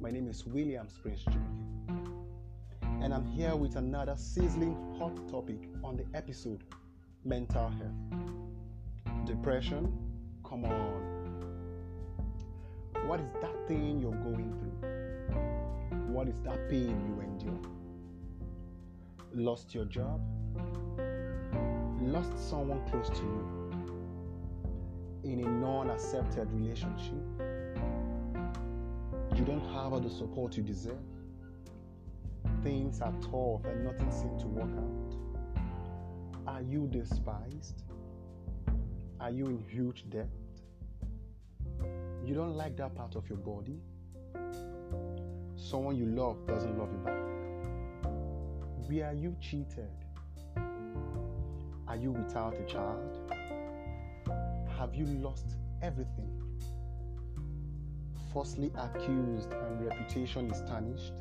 My 0.01 0.09
name 0.09 0.27
is 0.27 0.43
William 0.43 0.87
Prince 0.99 1.23
and 3.01 3.13
I'm 3.13 3.25
here 3.27 3.55
with 3.55 3.75
another 3.75 4.15
sizzling 4.17 4.75
hot 4.97 5.15
topic 5.29 5.69
on 5.83 5.97
the 5.97 6.05
episode 6.15 6.63
mental 7.23 7.69
health. 7.69 9.25
Depression? 9.25 9.95
Come 10.43 10.65
on. 10.65 11.45
What 13.05 13.19
is 13.19 13.31
that 13.41 13.67
thing 13.67 13.99
you're 13.99 14.11
going 14.11 14.51
through? 14.57 16.07
What 16.11 16.27
is 16.27 16.41
that 16.43 16.67
pain 16.69 16.99
you 17.07 17.21
endure? 17.21 17.61
Lost 19.33 19.75
your 19.75 19.85
job? 19.85 20.19
lost 22.01 22.31
someone 22.49 22.81
close 22.89 23.09
to 23.09 23.21
you 23.21 23.60
in 25.23 25.43
a 25.43 25.47
non 25.47 25.89
accepted 25.89 26.51
relationship, 26.51 27.23
you 29.35 29.45
don't 29.45 29.65
have 29.73 29.93
all 29.93 29.99
the 29.99 30.09
support 30.09 30.57
you 30.57 30.63
deserve, 30.63 30.97
things 32.63 33.01
are 33.01 33.13
tough 33.21 33.65
and 33.65 33.85
nothing 33.85 34.11
seems 34.11 34.41
to 34.41 34.47
work 34.47 34.69
out. 34.77 36.55
Are 36.55 36.61
you 36.61 36.87
despised? 36.87 37.83
Are 39.19 39.29
you 39.29 39.45
in 39.47 39.59
huge 39.59 40.09
debt? 40.09 40.29
You 42.25 42.33
don't 42.33 42.55
like 42.55 42.75
that 42.77 42.95
part 42.95 43.15
of 43.15 43.29
your 43.29 43.37
body? 43.37 43.79
Someone 45.55 45.95
you 45.95 46.05
love 46.07 46.45
doesn't 46.47 46.77
love 46.77 46.89
you 46.91 46.97
back? 46.99 47.21
Were 48.89 49.13
you 49.13 49.35
cheated? 49.39 49.89
Are 51.87 51.95
you 51.95 52.11
without 52.11 52.55
a 52.55 52.63
child? 52.65 53.40
Have 54.81 54.95
you 54.95 55.05
lost 55.05 55.45
everything? 55.83 56.41
Falsely 58.33 58.71
accused 58.75 59.53
and 59.53 59.85
reputation 59.85 60.49
is 60.49 60.59
tarnished? 60.67 61.13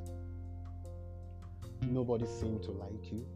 Nobody 1.82 2.24
seems 2.24 2.64
to 2.64 2.72
like 2.72 3.12
you? 3.12 3.26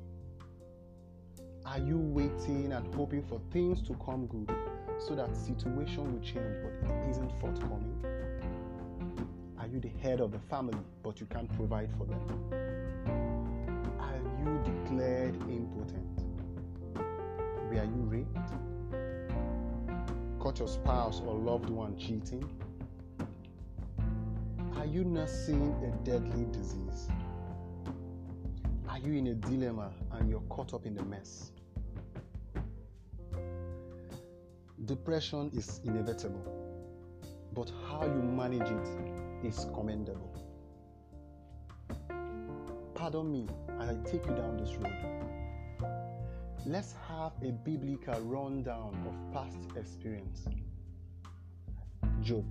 Are 1.66 1.78
you 1.78 1.98
waiting 1.98 2.72
and 2.72 2.94
hoping 2.94 3.22
for 3.22 3.38
things 3.52 3.82
to 3.82 3.92
come 4.02 4.26
good 4.28 4.50
so 4.98 5.14
that 5.14 5.36
situation 5.36 6.10
will 6.14 6.22
change 6.22 6.56
but 6.62 6.90
it 6.90 7.10
isn't 7.10 7.30
forthcoming? 7.38 8.02
Are 9.58 9.66
you 9.66 9.78
the 9.78 9.92
head 10.02 10.20
of 10.20 10.32
the 10.32 10.40
family 10.48 10.78
but 11.02 11.20
you 11.20 11.26
can't 11.26 11.54
provide 11.54 11.90
for 11.98 12.06
them? 12.06 12.22
Are 14.00 14.20
you 14.42 14.58
declared 14.64 15.34
impotent? 15.50 16.24
Were 17.68 17.74
you 17.74 18.04
raped? 18.08 18.63
Caught 20.44 20.58
your 20.58 20.68
spouse 20.68 21.22
or 21.24 21.34
loved 21.36 21.70
one 21.70 21.96
cheating? 21.96 22.46
Are 24.76 24.84
you 24.84 25.02
nursing 25.02 25.74
a 25.82 26.04
deadly 26.04 26.44
disease? 26.52 27.08
Are 28.86 28.98
you 28.98 29.14
in 29.14 29.28
a 29.28 29.34
dilemma 29.34 29.90
and 30.12 30.28
you're 30.28 30.42
caught 30.50 30.74
up 30.74 30.84
in 30.84 30.94
the 30.96 31.02
mess? 31.02 31.50
Depression 34.84 35.50
is 35.54 35.80
inevitable, 35.82 36.44
but 37.54 37.72
how 37.88 38.04
you 38.04 38.22
manage 38.22 38.68
it 38.70 39.46
is 39.46 39.66
commendable. 39.72 40.30
Pardon 42.94 43.32
me 43.32 43.46
as 43.80 43.88
I 43.88 43.94
take 44.04 44.26
you 44.26 44.34
down 44.34 44.58
this 44.58 44.74
road. 44.76 44.92
Let's 46.66 46.92
have 47.24 47.32
a 47.42 47.52
biblical 47.52 48.20
rundown 48.20 48.94
of 49.08 49.32
past 49.32 49.56
experience. 49.78 50.46
Job, 52.20 52.44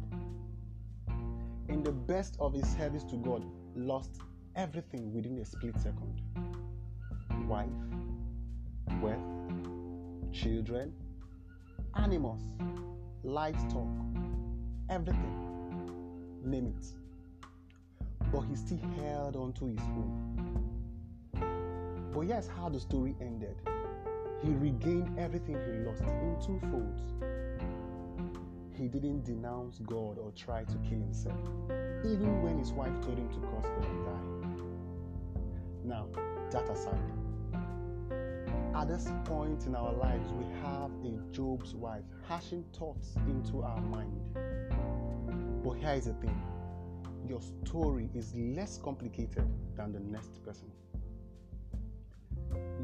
in 1.70 1.84
the 1.84 1.92
best 1.92 2.38
of 2.40 2.56
his 2.56 2.68
service 2.76 3.04
to 3.04 3.18
God, 3.18 3.46
lost 3.76 4.20
everything 4.56 5.14
within 5.14 5.38
a 5.38 5.46
split 5.46 5.76
second 5.80 6.22
wife, 7.48 7.68
wealth, 9.00 9.20
children, 10.32 10.92
animals, 11.96 12.42
livestock, 13.24 13.88
everything. 14.90 16.42
Name 16.44 16.74
it. 16.76 16.86
But 18.32 18.42
he 18.42 18.56
still 18.56 18.80
held 18.98 19.36
on 19.36 19.54
to 19.54 19.66
his 19.68 19.80
own. 19.82 20.64
But 22.12 22.22
here's 22.22 22.48
how 22.48 22.70
the 22.70 22.80
story 22.80 23.16
ended 23.22 23.43
he 24.44 24.52
regained 24.52 25.18
everything 25.20 25.56
he 25.56 25.80
lost 25.86 26.04
in 26.04 26.38
two 26.46 26.60
folds. 26.70 27.02
He 28.76 28.88
didn't 28.88 29.24
denounce 29.26 29.80
God 29.80 30.18
or 30.20 30.32
try 30.36 30.64
to 30.64 30.76
kill 30.80 31.00
himself, 31.00 31.40
even 32.06 32.42
when 32.44 32.60
his 32.60 32.72
wife 32.74 32.94
told 33.02 33.18
him 33.18 33.30
to 33.30 33.40
curse 33.40 33.66
God 33.66 33.86
and 33.86 34.06
die. 34.06 34.56
Now, 35.86 36.08
that 36.52 36.70
aside, 36.70 37.00
At 38.76 38.88
this 38.88 39.10
point 39.26 39.66
in 39.68 39.76
our 39.76 39.94
lives, 39.94 40.32
we 40.34 40.46
have 40.62 40.92
a 41.04 41.20
Job's 41.32 41.76
wife 41.76 42.04
hashing 42.28 42.64
thoughts 42.78 43.16
into 43.28 43.62
our 43.62 43.82
mind. 43.82 44.22
But 45.64 45.74
here 45.74 45.94
is 45.94 46.06
the 46.06 46.14
thing 46.14 46.42
your 47.28 47.42
story 47.66 48.10
is 48.14 48.34
less 48.36 48.80
complicated 48.84 49.48
than 49.76 49.94
the 49.94 50.00
next 50.00 50.44
person. 50.44 50.72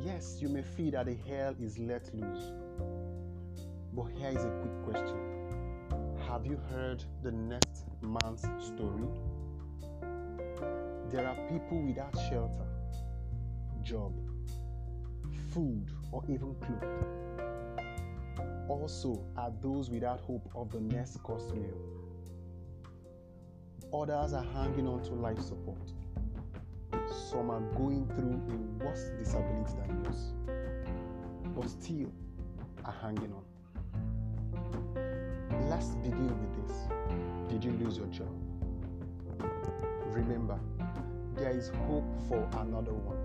Yes, 0.05 0.37
you 0.41 0.47
may 0.47 0.61
feel 0.61 0.91
that 0.91 1.07
the 1.07 1.15
hell 1.27 1.53
is 1.59 1.77
let 1.77 2.13
loose. 2.15 2.53
But 3.91 4.05
here 4.17 4.29
is 4.29 4.45
a 4.45 4.49
quick 4.61 4.83
question 4.83 6.15
Have 6.25 6.45
you 6.45 6.55
heard 6.69 7.03
the 7.21 7.31
next 7.31 7.83
man's 8.01 8.41
story? 8.65 9.09
There 11.09 11.27
are 11.27 11.35
people 11.49 11.81
without 11.81 12.15
shelter, 12.29 12.65
job, 13.81 14.13
food, 15.51 15.91
or 16.13 16.23
even 16.29 16.55
clothes. 16.55 17.19
Also, 18.69 19.25
are 19.35 19.51
those 19.61 19.89
without 19.89 20.21
hope 20.21 20.49
of 20.55 20.71
the 20.71 20.79
next 20.79 21.21
course 21.23 21.51
meal. 21.51 21.77
Others 23.91 24.33
are 24.33 24.45
hanging 24.53 24.87
on 24.87 25.03
to 25.03 25.13
life 25.13 25.41
support. 25.41 25.91
Some 27.29 27.51
are 27.51 27.59
going 27.77 28.07
through 28.15 28.41
a 28.49 28.83
worse 28.83 29.11
disability 29.19 29.73
than 29.77 30.03
yours, 30.03 30.33
but 31.55 31.69
still 31.69 32.11
are 32.83 32.95
hanging 33.03 33.31
on. 33.31 33.43
Let's 35.69 35.89
begin 35.97 36.27
with 36.27 36.67
this. 36.67 36.87
Did 37.47 37.63
you 37.63 37.73
lose 37.73 37.97
your 37.99 38.07
job? 38.07 38.33
Remember, 40.07 40.59
there 41.35 41.51
is 41.51 41.69
hope 41.87 42.09
for 42.27 42.49
another 42.61 42.93
one. 42.93 43.19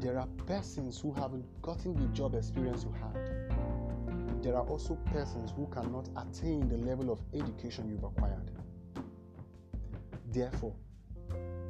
There 0.00 0.18
are 0.18 0.26
persons 0.48 0.98
who 0.98 1.12
haven't 1.12 1.44
gotten 1.62 1.94
the 1.94 2.08
job 2.08 2.34
experience 2.34 2.82
you 2.82 2.92
had. 3.00 4.42
There 4.42 4.56
are 4.56 4.66
also 4.66 4.96
persons 5.12 5.52
who 5.52 5.68
cannot 5.68 6.08
attain 6.16 6.68
the 6.68 6.78
level 6.78 7.12
of 7.12 7.20
education 7.32 7.88
you've 7.88 8.02
acquired. 8.02 8.50
Therefore, 10.32 10.74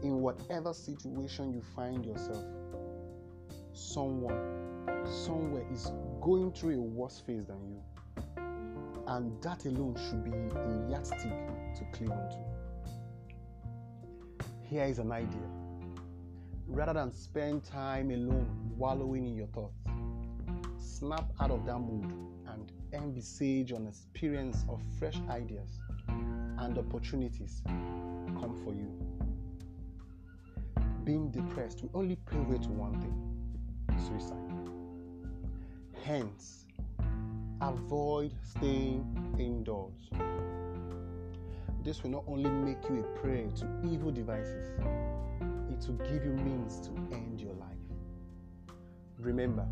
in 0.02 0.20
whatever 0.20 0.72
situation 0.72 1.52
you 1.52 1.62
find 1.76 2.04
yourself, 2.04 2.44
someone, 3.72 4.38
somewhere 5.04 5.64
is 5.72 5.92
going 6.20 6.52
through 6.52 6.78
a 6.78 6.82
worse 6.82 7.22
phase 7.26 7.46
than 7.46 7.58
you. 7.68 7.82
And 9.06 9.40
that 9.42 9.64
alone 9.64 9.96
should 9.96 10.24
be 10.24 10.30
a 10.30 10.90
yardstick 10.90 11.20
to 11.76 11.84
cling 11.92 12.10
onto. 12.10 12.36
Here 14.62 14.84
is 14.84 14.98
an 14.98 15.12
idea. 15.12 15.48
Rather 16.66 16.94
than 16.94 17.12
spend 17.12 17.64
time 17.64 18.10
alone 18.10 18.48
wallowing 18.76 19.26
in 19.26 19.34
your 19.34 19.48
thoughts, 19.48 19.76
snap 20.78 21.30
out 21.40 21.50
of 21.50 21.66
that 21.66 21.78
mood 21.78 22.12
and 22.48 22.72
envisage 22.92 23.72
an 23.72 23.86
experience 23.86 24.64
of 24.68 24.80
fresh 24.98 25.20
ideas 25.30 25.80
and 26.08 26.78
opportunities 26.78 27.62
come 27.66 28.60
for 28.64 28.72
you. 28.72 29.11
Being 31.04 31.30
depressed 31.30 31.82
will 31.82 31.90
only 31.94 32.16
pave 32.30 32.60
to 32.60 32.68
one 32.68 33.00
thing 33.00 33.32
suicide. 34.06 34.38
Hence, 36.04 36.66
avoid 37.60 38.32
staying 38.44 39.04
indoors. 39.38 40.10
This 41.82 42.02
will 42.02 42.10
not 42.10 42.24
only 42.28 42.48
make 42.48 42.88
you 42.88 43.00
a 43.00 43.18
prey 43.18 43.48
to 43.56 43.66
evil 43.90 44.12
devices, 44.12 44.68
it 45.70 45.88
will 45.88 45.98
give 46.08 46.24
you 46.24 46.32
means 46.32 46.80
to 46.86 46.90
end 47.12 47.40
your 47.40 47.54
life. 47.54 47.68
Remember, 49.18 49.66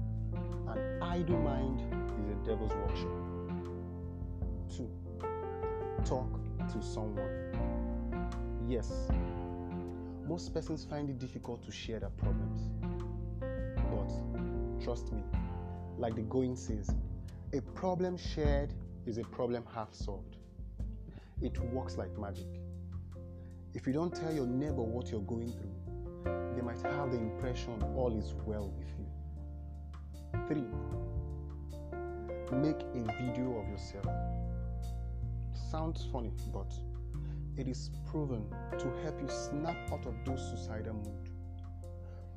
an 0.69 1.03
idle 1.03 1.39
mind 1.39 1.81
is 2.21 2.31
a 2.31 2.35
devil's 2.45 2.73
workshop. 2.73 3.09
2. 4.77 4.89
Talk 6.05 6.41
to 6.73 6.83
someone. 6.83 7.31
Yes, 8.69 9.09
most 10.31 10.55
persons 10.55 10.85
find 10.85 11.11
it 11.11 11.19
difficult 11.19 11.61
to 11.65 11.73
share 11.73 11.99
their 11.99 12.11
problems. 12.11 12.71
But 13.91 14.85
trust 14.85 15.13
me, 15.13 15.25
like 15.99 16.15
the 16.15 16.23
going 16.23 16.55
says, 16.55 16.89
a 17.53 17.61
problem 17.61 18.17
shared 18.17 18.73
is 19.07 19.19
a 19.19 19.25
problem 19.25 19.65
half 19.75 19.93
solved 19.93 20.37
it 21.43 21.59
works 21.73 21.97
like 21.97 22.17
magic. 22.19 22.47
If 23.75 23.87
you 23.87 23.93
don't 23.93 24.15
tell 24.15 24.33
your 24.33 24.47
neighbor 24.47 24.83
what 24.83 25.11
you're 25.11 25.21
going 25.23 25.51
through, 25.51 26.55
they 26.55 26.63
might 26.63 26.81
have 26.83 27.11
the 27.11 27.19
impression 27.19 27.83
all 27.97 28.17
is 28.17 28.35
well 28.47 28.73
with 28.79 28.89
you. 28.99 29.07
Three, 30.47 30.69
make 32.57 32.81
a 32.95 33.03
video 33.21 33.59
of 33.59 33.69
yourself. 33.69 34.07
Sounds 35.71 36.07
funny, 36.13 36.31
but 36.53 36.73
it 37.57 37.69
is 37.69 37.91
proven 38.11 38.45
to 38.79 38.91
help 39.03 39.21
you 39.21 39.29
snap 39.29 39.77
out 39.93 40.07
of 40.07 40.15
those 40.25 40.41
suicidal 40.51 40.95
mood. 40.95 41.29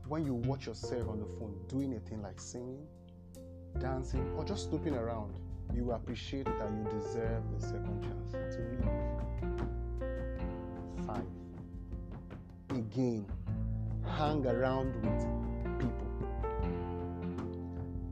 When 0.07 0.25
you 0.25 0.33
watch 0.33 0.65
yourself 0.67 1.07
on 1.07 1.19
the 1.19 1.25
phone 1.25 1.55
doing 1.67 1.93
a 1.95 1.99
thing 1.99 2.21
like 2.21 2.39
singing, 2.39 2.85
dancing, 3.79 4.33
or 4.37 4.43
just 4.43 4.69
snooping 4.69 4.95
around, 4.95 5.33
you 5.73 5.91
appreciate 5.91 6.45
that 6.45 6.69
you 6.71 6.83
deserve 6.99 7.43
a 7.57 7.61
second 7.61 8.03
chance 8.03 8.31
to 8.31 8.59
live. 8.59 8.89
Five. 11.07 11.25
Again, 12.69 13.25
hang 14.05 14.45
around 14.45 14.93
with 15.03 15.25
people. 15.79 16.07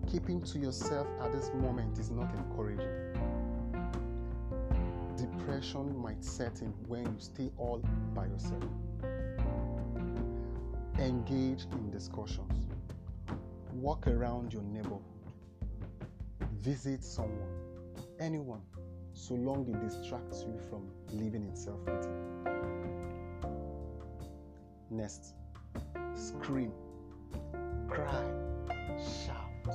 Keeping 0.10 0.42
to 0.44 0.60
yourself 0.60 1.08
at 1.22 1.32
this 1.32 1.52
moment 1.54 1.98
is 2.00 2.10
not 2.10 2.34
encouraging. 2.36 3.01
Depression 5.42 5.98
might 5.98 6.24
set 6.24 6.62
in 6.62 6.72
when 6.88 7.04
you 7.04 7.20
stay 7.20 7.52
all 7.58 7.82
by 8.14 8.28
yourself. 8.28 8.64
Engage 11.00 11.66
in 11.72 11.90
discussions. 11.90 12.68
Walk 13.74 14.06
around 14.06 14.54
your 14.54 14.62
neighborhood 14.62 15.02
Visit 16.62 17.04
someone, 17.04 17.50
anyone, 18.20 18.62
so 19.14 19.34
long 19.34 19.68
it 19.68 19.82
distracts 19.82 20.44
you 20.44 20.60
from 20.70 20.92
living 21.12 21.44
in 21.44 21.56
self 21.56 21.84
pity. 21.88 22.08
Next, 24.92 25.34
scream, 26.14 26.72
cry, 27.90 28.26
shout. 29.26 29.74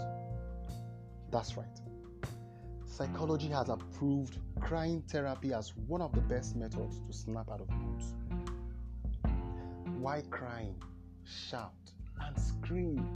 That's 1.33 1.57
right. 1.57 1.86
Psychology 2.97 3.49
has 3.49 3.69
approved 3.69 4.39
crying 4.59 5.03
therapy 5.03 5.53
as 5.53 5.77
one 5.87 6.01
of 6.01 6.15
the 6.15 6.21
best 6.23 6.57
methods 6.57 6.99
to 7.01 7.13
snap 7.13 7.51
out 7.51 7.61
of 7.61 7.69
moods. 7.69 8.15
Why 9.99 10.23
crying, 10.31 10.83
shout, 11.23 11.75
and 12.23 12.35
scream? 12.41 13.07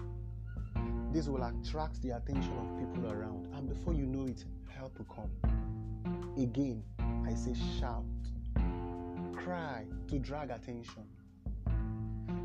This 1.15 1.29
will 1.29 1.43
attract 1.43 2.03
the 2.03 2.11
attention 2.11 2.53
of 2.59 2.79
people 2.79 3.11
around, 3.11 3.49
and 3.55 3.71
before 3.71 3.95
you 3.95 4.05
know 4.05 4.27
it, 4.27 4.45
help 4.69 4.99
will 4.99 5.07
come. 5.07 5.31
Again, 6.37 6.83
I 7.27 7.33
say 7.33 7.55
shout, 7.81 8.05
cry 9.35 9.87
to 10.09 10.19
drag 10.19 10.51
attention. 10.51 11.07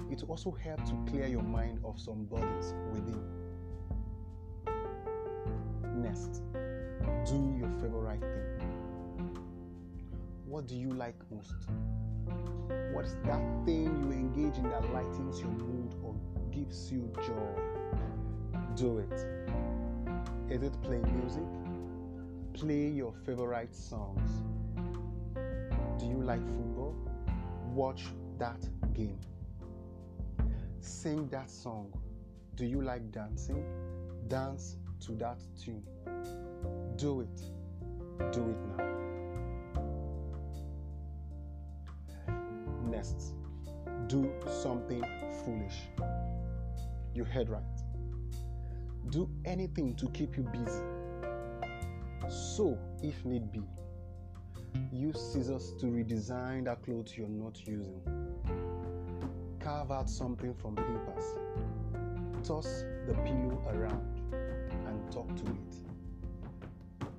It 0.10 0.22
will 0.22 0.30
also 0.30 0.52
help 0.52 0.86
to 0.86 1.06
clear 1.12 1.28
your 1.28 1.44
mind 1.44 1.82
of 1.84 2.00
some 2.00 2.24
burdens 2.28 2.74
within. 2.94 3.22
Next, 6.02 6.42
do 7.26 7.56
your 7.60 7.70
favorite 7.82 8.22
thing. 8.22 8.70
What 10.46 10.68
do 10.68 10.76
you 10.76 10.94
like 10.94 11.16
most? 11.32 11.54
What's 12.94 13.16
that 13.26 13.42
thing 13.66 13.86
you 14.04 14.12
engage 14.12 14.58
in 14.58 14.70
that 14.70 14.92
lightens 14.94 15.40
your 15.40 15.50
mood 15.50 15.96
or 16.04 16.16
gives 16.52 16.92
you 16.92 17.12
joy? 17.26 17.76
do 18.76 19.00
it. 19.00 19.26
Is 20.50 20.62
it 20.62 20.82
playing 20.84 21.08
music? 21.20 21.44
Play 22.54 22.90
your 22.90 23.14
favorite 23.26 23.74
songs. 23.74 24.44
Do 25.98 26.06
you 26.06 26.22
like 26.22 26.46
football? 26.46 26.96
Watch 27.74 28.04
that 28.38 28.60
game. 28.94 29.20
Sing 30.80 31.28
that 31.30 31.50
song. 31.50 31.92
Do 32.56 32.66
you 32.66 32.82
like 32.82 33.12
dancing? 33.12 33.64
Dance 34.28 34.78
to 35.06 35.14
that 35.14 35.40
tune. 35.58 35.84
Do 36.98 37.22
it. 37.22 37.42
Do 38.32 38.50
it 38.50 38.58
now. 38.78 38.86
Next, 42.90 43.34
do 44.08 44.32
something 44.64 45.04
foolish. 45.44 45.90
You 47.14 47.26
heard 47.26 47.50
right. 47.50 47.64
Do 49.10 49.30
anything 49.44 49.96
to 49.96 50.08
keep 50.10 50.38
you 50.38 50.44
busy. 50.44 50.84
So, 52.30 52.78
if 53.04 53.26
need 53.26 53.52
be, 53.52 53.62
use 54.94 55.20
scissors 55.20 55.74
to 55.82 55.88
redesign 55.88 56.64
that 56.66 56.82
clothes 56.84 57.18
you're 57.18 57.28
not 57.28 57.60
using. 57.68 58.02
Carve 59.60 59.92
out 59.92 60.10
something 60.10 60.54
from 60.54 60.76
papers. 60.76 61.26
Toss 62.48 62.86
the 63.06 63.14
pillow 63.26 63.62
around 63.70 64.02
and 64.88 65.12
talk 65.12 65.28
to 65.36 65.44
it. 65.44 65.75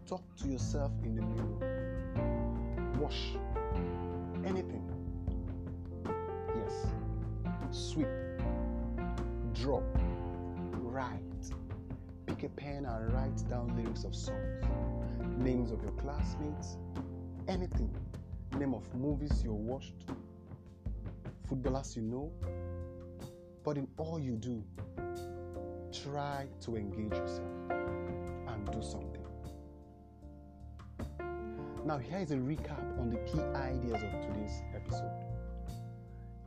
Talk 0.07 0.23
to 0.37 0.47
yourself 0.47 0.92
in 1.03 1.16
the 1.16 1.23
mirror. 1.23 2.92
Wash. 3.01 3.33
Anything. 4.45 4.88
Yes. 6.55 6.87
Sweep. 7.73 8.07
Drop. 9.53 9.83
Write. 10.75 11.51
Pick 12.27 12.45
a 12.45 12.49
pen 12.51 12.85
and 12.85 13.12
write 13.12 13.49
down 13.51 13.77
lyrics 13.77 14.05
of 14.05 14.14
songs, 14.14 14.64
names 15.38 15.73
of 15.73 15.83
your 15.83 15.92
classmates, 15.92 16.77
anything. 17.49 17.90
Name 18.57 18.75
of 18.75 18.83
movies 18.95 19.42
you 19.42 19.53
watched, 19.53 20.05
footballers 21.49 21.97
you 21.97 22.03
know. 22.03 22.31
But 23.64 23.77
in 23.77 23.88
all 23.97 24.21
you 24.21 24.37
do, 24.37 24.62
try 25.92 26.47
to 26.61 26.77
engage 26.77 27.12
yourself 27.12 27.51
and 27.71 28.71
do 28.71 28.81
something. 28.83 29.15
Now, 31.87 31.99
here 31.99 32.18
is 32.18 32.33
a 32.33 32.35
recap 32.35 32.99
on 32.99 33.11
the 33.11 33.18
key 33.31 33.38
ideas 33.55 34.03
of 34.03 34.11
today's 34.20 34.61
episode. 34.75 35.09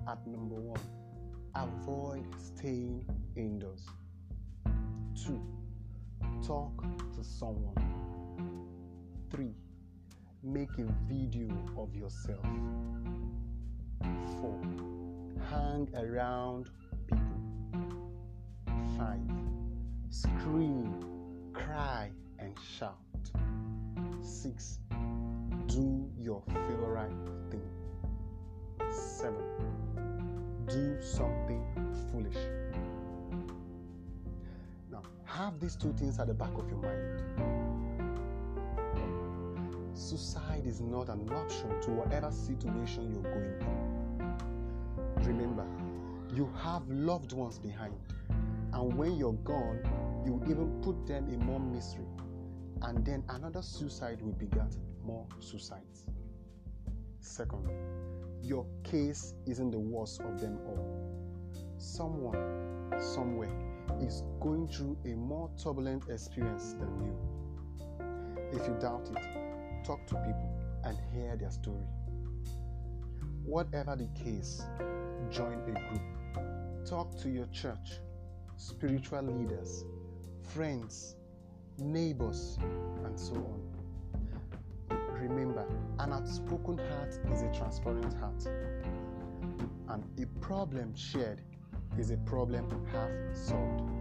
At 0.06 0.28
number 0.28 0.60
one, 0.60 0.82
avoid 1.56 2.26
staying 2.38 3.06
indoors. 3.38 3.86
Two, 5.16 5.42
talk 6.46 6.84
to 7.16 7.24
someone. 7.24 7.74
Three, 9.32 9.56
make 10.44 10.78
a 10.78 10.84
video 11.08 11.48
of 11.78 11.96
yourself. 11.96 12.44
Four, 14.42 14.60
hang 15.50 15.88
around 15.96 16.70
people. 17.08 18.12
Five, 18.98 19.22
scream, 20.10 20.94
cry, 21.54 22.12
and 22.40 22.54
shout. 22.78 22.98
Six, 24.22 24.80
your 26.30 26.44
favorite 26.46 27.10
thing. 27.50 27.68
Seven, 28.92 29.44
do 30.68 31.02
something 31.02 31.66
foolish. 32.12 32.38
Now, 34.92 35.02
have 35.26 35.60
these 35.60 35.76
two 35.76 35.92
things 35.94 36.20
at 36.20 36.28
the 36.28 36.36
back 36.36 36.56
of 36.56 36.70
your 36.70 36.78
mind. 36.78 37.24
Suicide 39.96 40.68
is 40.68 40.82
not 40.82 41.10
an 41.10 41.28
option 41.32 41.82
to 41.82 41.90
whatever 41.90 42.30
situation 42.30 43.12
you're 43.12 43.34
going 43.34 43.60
through. 45.18 45.34
Remember, 45.34 45.66
you 46.32 46.48
have 46.62 46.88
loved 46.90 47.34
ones 47.34 47.58
behind, 47.58 47.96
and 48.74 48.96
when 48.96 49.16
you're 49.16 49.34
gone, 49.34 49.80
you 50.24 50.40
even 50.48 50.80
put 50.84 51.08
them 51.08 51.28
in 51.28 51.40
more 51.40 51.60
misery, 51.60 52.06
and 52.84 53.04
then 53.04 53.24
another 53.30 53.64
suicide 53.64 54.22
will 54.22 54.34
beget 54.34 54.76
more 55.04 55.26
suicides. 55.40 56.09
Second, 57.22 57.70
your 58.42 58.66
case 58.84 59.34
isn't 59.46 59.72
the 59.72 59.80
worst 59.80 60.22
of 60.22 60.40
them 60.40 60.58
all. 60.66 61.10
Someone, 61.78 62.94
somewhere, 63.00 63.52
is 64.02 64.24
going 64.40 64.68
through 64.68 64.98
a 65.06 65.10
more 65.10 65.50
turbulent 65.62 66.04
experience 66.10 66.74
than 66.74 66.90
you. 67.04 67.18
If 68.54 68.66
you 68.68 68.76
doubt 68.80 69.10
it, 69.16 69.86
talk 69.86 70.06
to 70.08 70.16
people 70.16 70.60
and 70.86 70.98
hear 71.14 71.36
their 71.36 71.52
story. 71.52 71.86
Whatever 73.44 73.96
the 73.96 74.08
case, 74.24 74.62
join 75.30 75.60
a 75.68 75.72
group. 75.72 76.86
Talk 76.86 77.20
to 77.22 77.30
your 77.30 77.48
church, 77.48 78.00
spiritual 78.56 79.24
leaders, 79.24 79.84
friends, 80.54 81.16
neighbors, 81.78 82.58
and 83.04 83.20
so 83.20 83.36
on. 83.36 83.69
Remember, 85.30 85.64
an 86.00 86.12
outspoken 86.12 86.80
heart 86.80 87.20
is 87.32 87.44
a 87.44 87.54
transparent 87.54 88.16
heart, 88.16 88.48
and 89.90 90.04
a 90.20 90.26
problem 90.42 90.96
shared 90.96 91.42
is 92.00 92.10
a 92.10 92.18
problem 92.18 92.68
half 92.92 93.12
solved. 93.36 93.92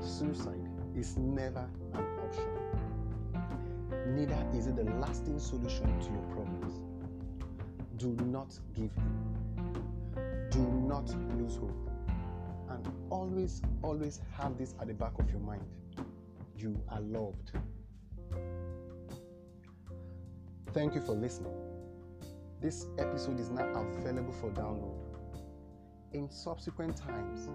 Suicide 0.00 0.68
is 0.96 1.16
never 1.16 1.68
an 1.94 2.04
option. 2.24 2.48
Neither 4.16 4.44
is 4.54 4.66
it 4.66 4.74
the 4.74 4.84
lasting 4.98 5.38
solution 5.38 5.86
to 6.00 6.10
your 6.10 6.26
problems. 6.34 6.80
Do 7.96 8.16
not 8.24 8.58
give 8.74 8.90
in. 8.96 10.50
Do 10.50 10.66
not 10.88 11.08
lose 11.38 11.58
hope. 11.58 11.90
And 12.70 12.88
always, 13.08 13.62
always 13.82 14.20
have 14.32 14.58
this 14.58 14.74
at 14.80 14.88
the 14.88 14.94
back 14.94 15.16
of 15.20 15.30
your 15.30 15.40
mind. 15.40 15.64
You 16.56 16.76
are 16.88 17.00
loved. 17.00 17.52
Thank 20.76 20.94
you 20.94 21.00
for 21.00 21.14
listening. 21.14 21.54
This 22.60 22.84
episode 22.98 23.40
is 23.40 23.48
now 23.48 23.64
available 23.64 24.34
for 24.34 24.50
download. 24.50 24.98
In 26.12 26.28
subsequent 26.30 26.98
times, 26.98 27.48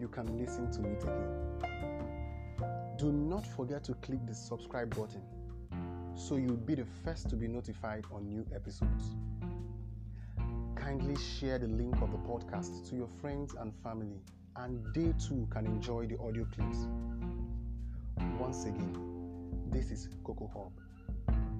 you 0.00 0.08
can 0.08 0.38
listen 0.38 0.72
to 0.72 0.88
it 0.88 1.02
again. 1.02 2.96
Do 2.96 3.12
not 3.12 3.46
forget 3.46 3.84
to 3.84 3.94
click 3.96 4.26
the 4.26 4.34
subscribe 4.34 4.96
button 4.96 5.20
so 6.14 6.36
you'll 6.36 6.56
be 6.56 6.74
the 6.74 6.86
first 7.04 7.28
to 7.28 7.36
be 7.36 7.46
notified 7.46 8.06
on 8.10 8.26
new 8.26 8.46
episodes. 8.54 9.04
Kindly 10.76 11.16
share 11.16 11.58
the 11.58 11.68
link 11.68 12.00
of 12.00 12.10
the 12.10 12.18
podcast 12.26 12.88
to 12.88 12.96
your 12.96 13.08
friends 13.20 13.54
and 13.60 13.74
family, 13.82 14.22
and 14.56 14.82
they 14.94 15.12
too 15.22 15.46
can 15.50 15.66
enjoy 15.66 16.06
the 16.06 16.18
audio 16.20 16.46
clips. 16.54 16.86
Once 18.40 18.64
again, 18.64 18.96
this 19.70 19.90
is 19.90 20.08
Coco 20.24 20.50
Hub. 20.54 20.85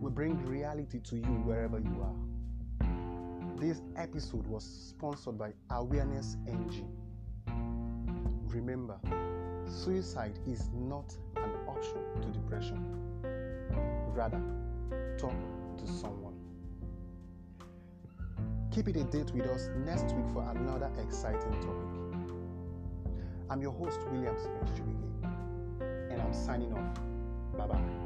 We 0.07 0.13
bring 0.13 0.47
reality 0.47 1.01
to 1.01 1.17
you 1.17 1.43
wherever 1.43 1.81
you 1.81 1.97
are. 2.01 3.57
This 3.57 3.83
episode 3.97 4.47
was 4.47 4.63
sponsored 4.63 5.37
by 5.37 5.53
Awareness 5.73 6.37
NG. 6.47 6.85
Remember, 8.45 9.01
suicide 9.67 10.39
is 10.47 10.71
not 10.73 11.13
an 11.35 11.51
option 11.67 11.99
to 12.23 12.29
depression. 12.29 12.79
Rather, 14.15 14.41
talk 15.19 15.35
to 15.79 15.87
someone. 15.89 16.39
Keep 18.71 18.87
it 18.87 18.97
a 18.99 19.03
date 19.03 19.33
with 19.33 19.49
us 19.49 19.71
next 19.85 20.15
week 20.15 20.29
for 20.33 20.49
another 20.53 20.89
exciting 21.03 21.51
topic. 21.61 23.11
I'm 23.51 23.61
your 23.61 23.73
host, 23.73 23.99
William 24.13 24.37
Spence 24.39 24.79
and 26.13 26.23
I'm 26.23 26.33
signing 26.33 26.73
off. 26.75 26.95
Bye 27.59 27.67
bye. 27.67 28.06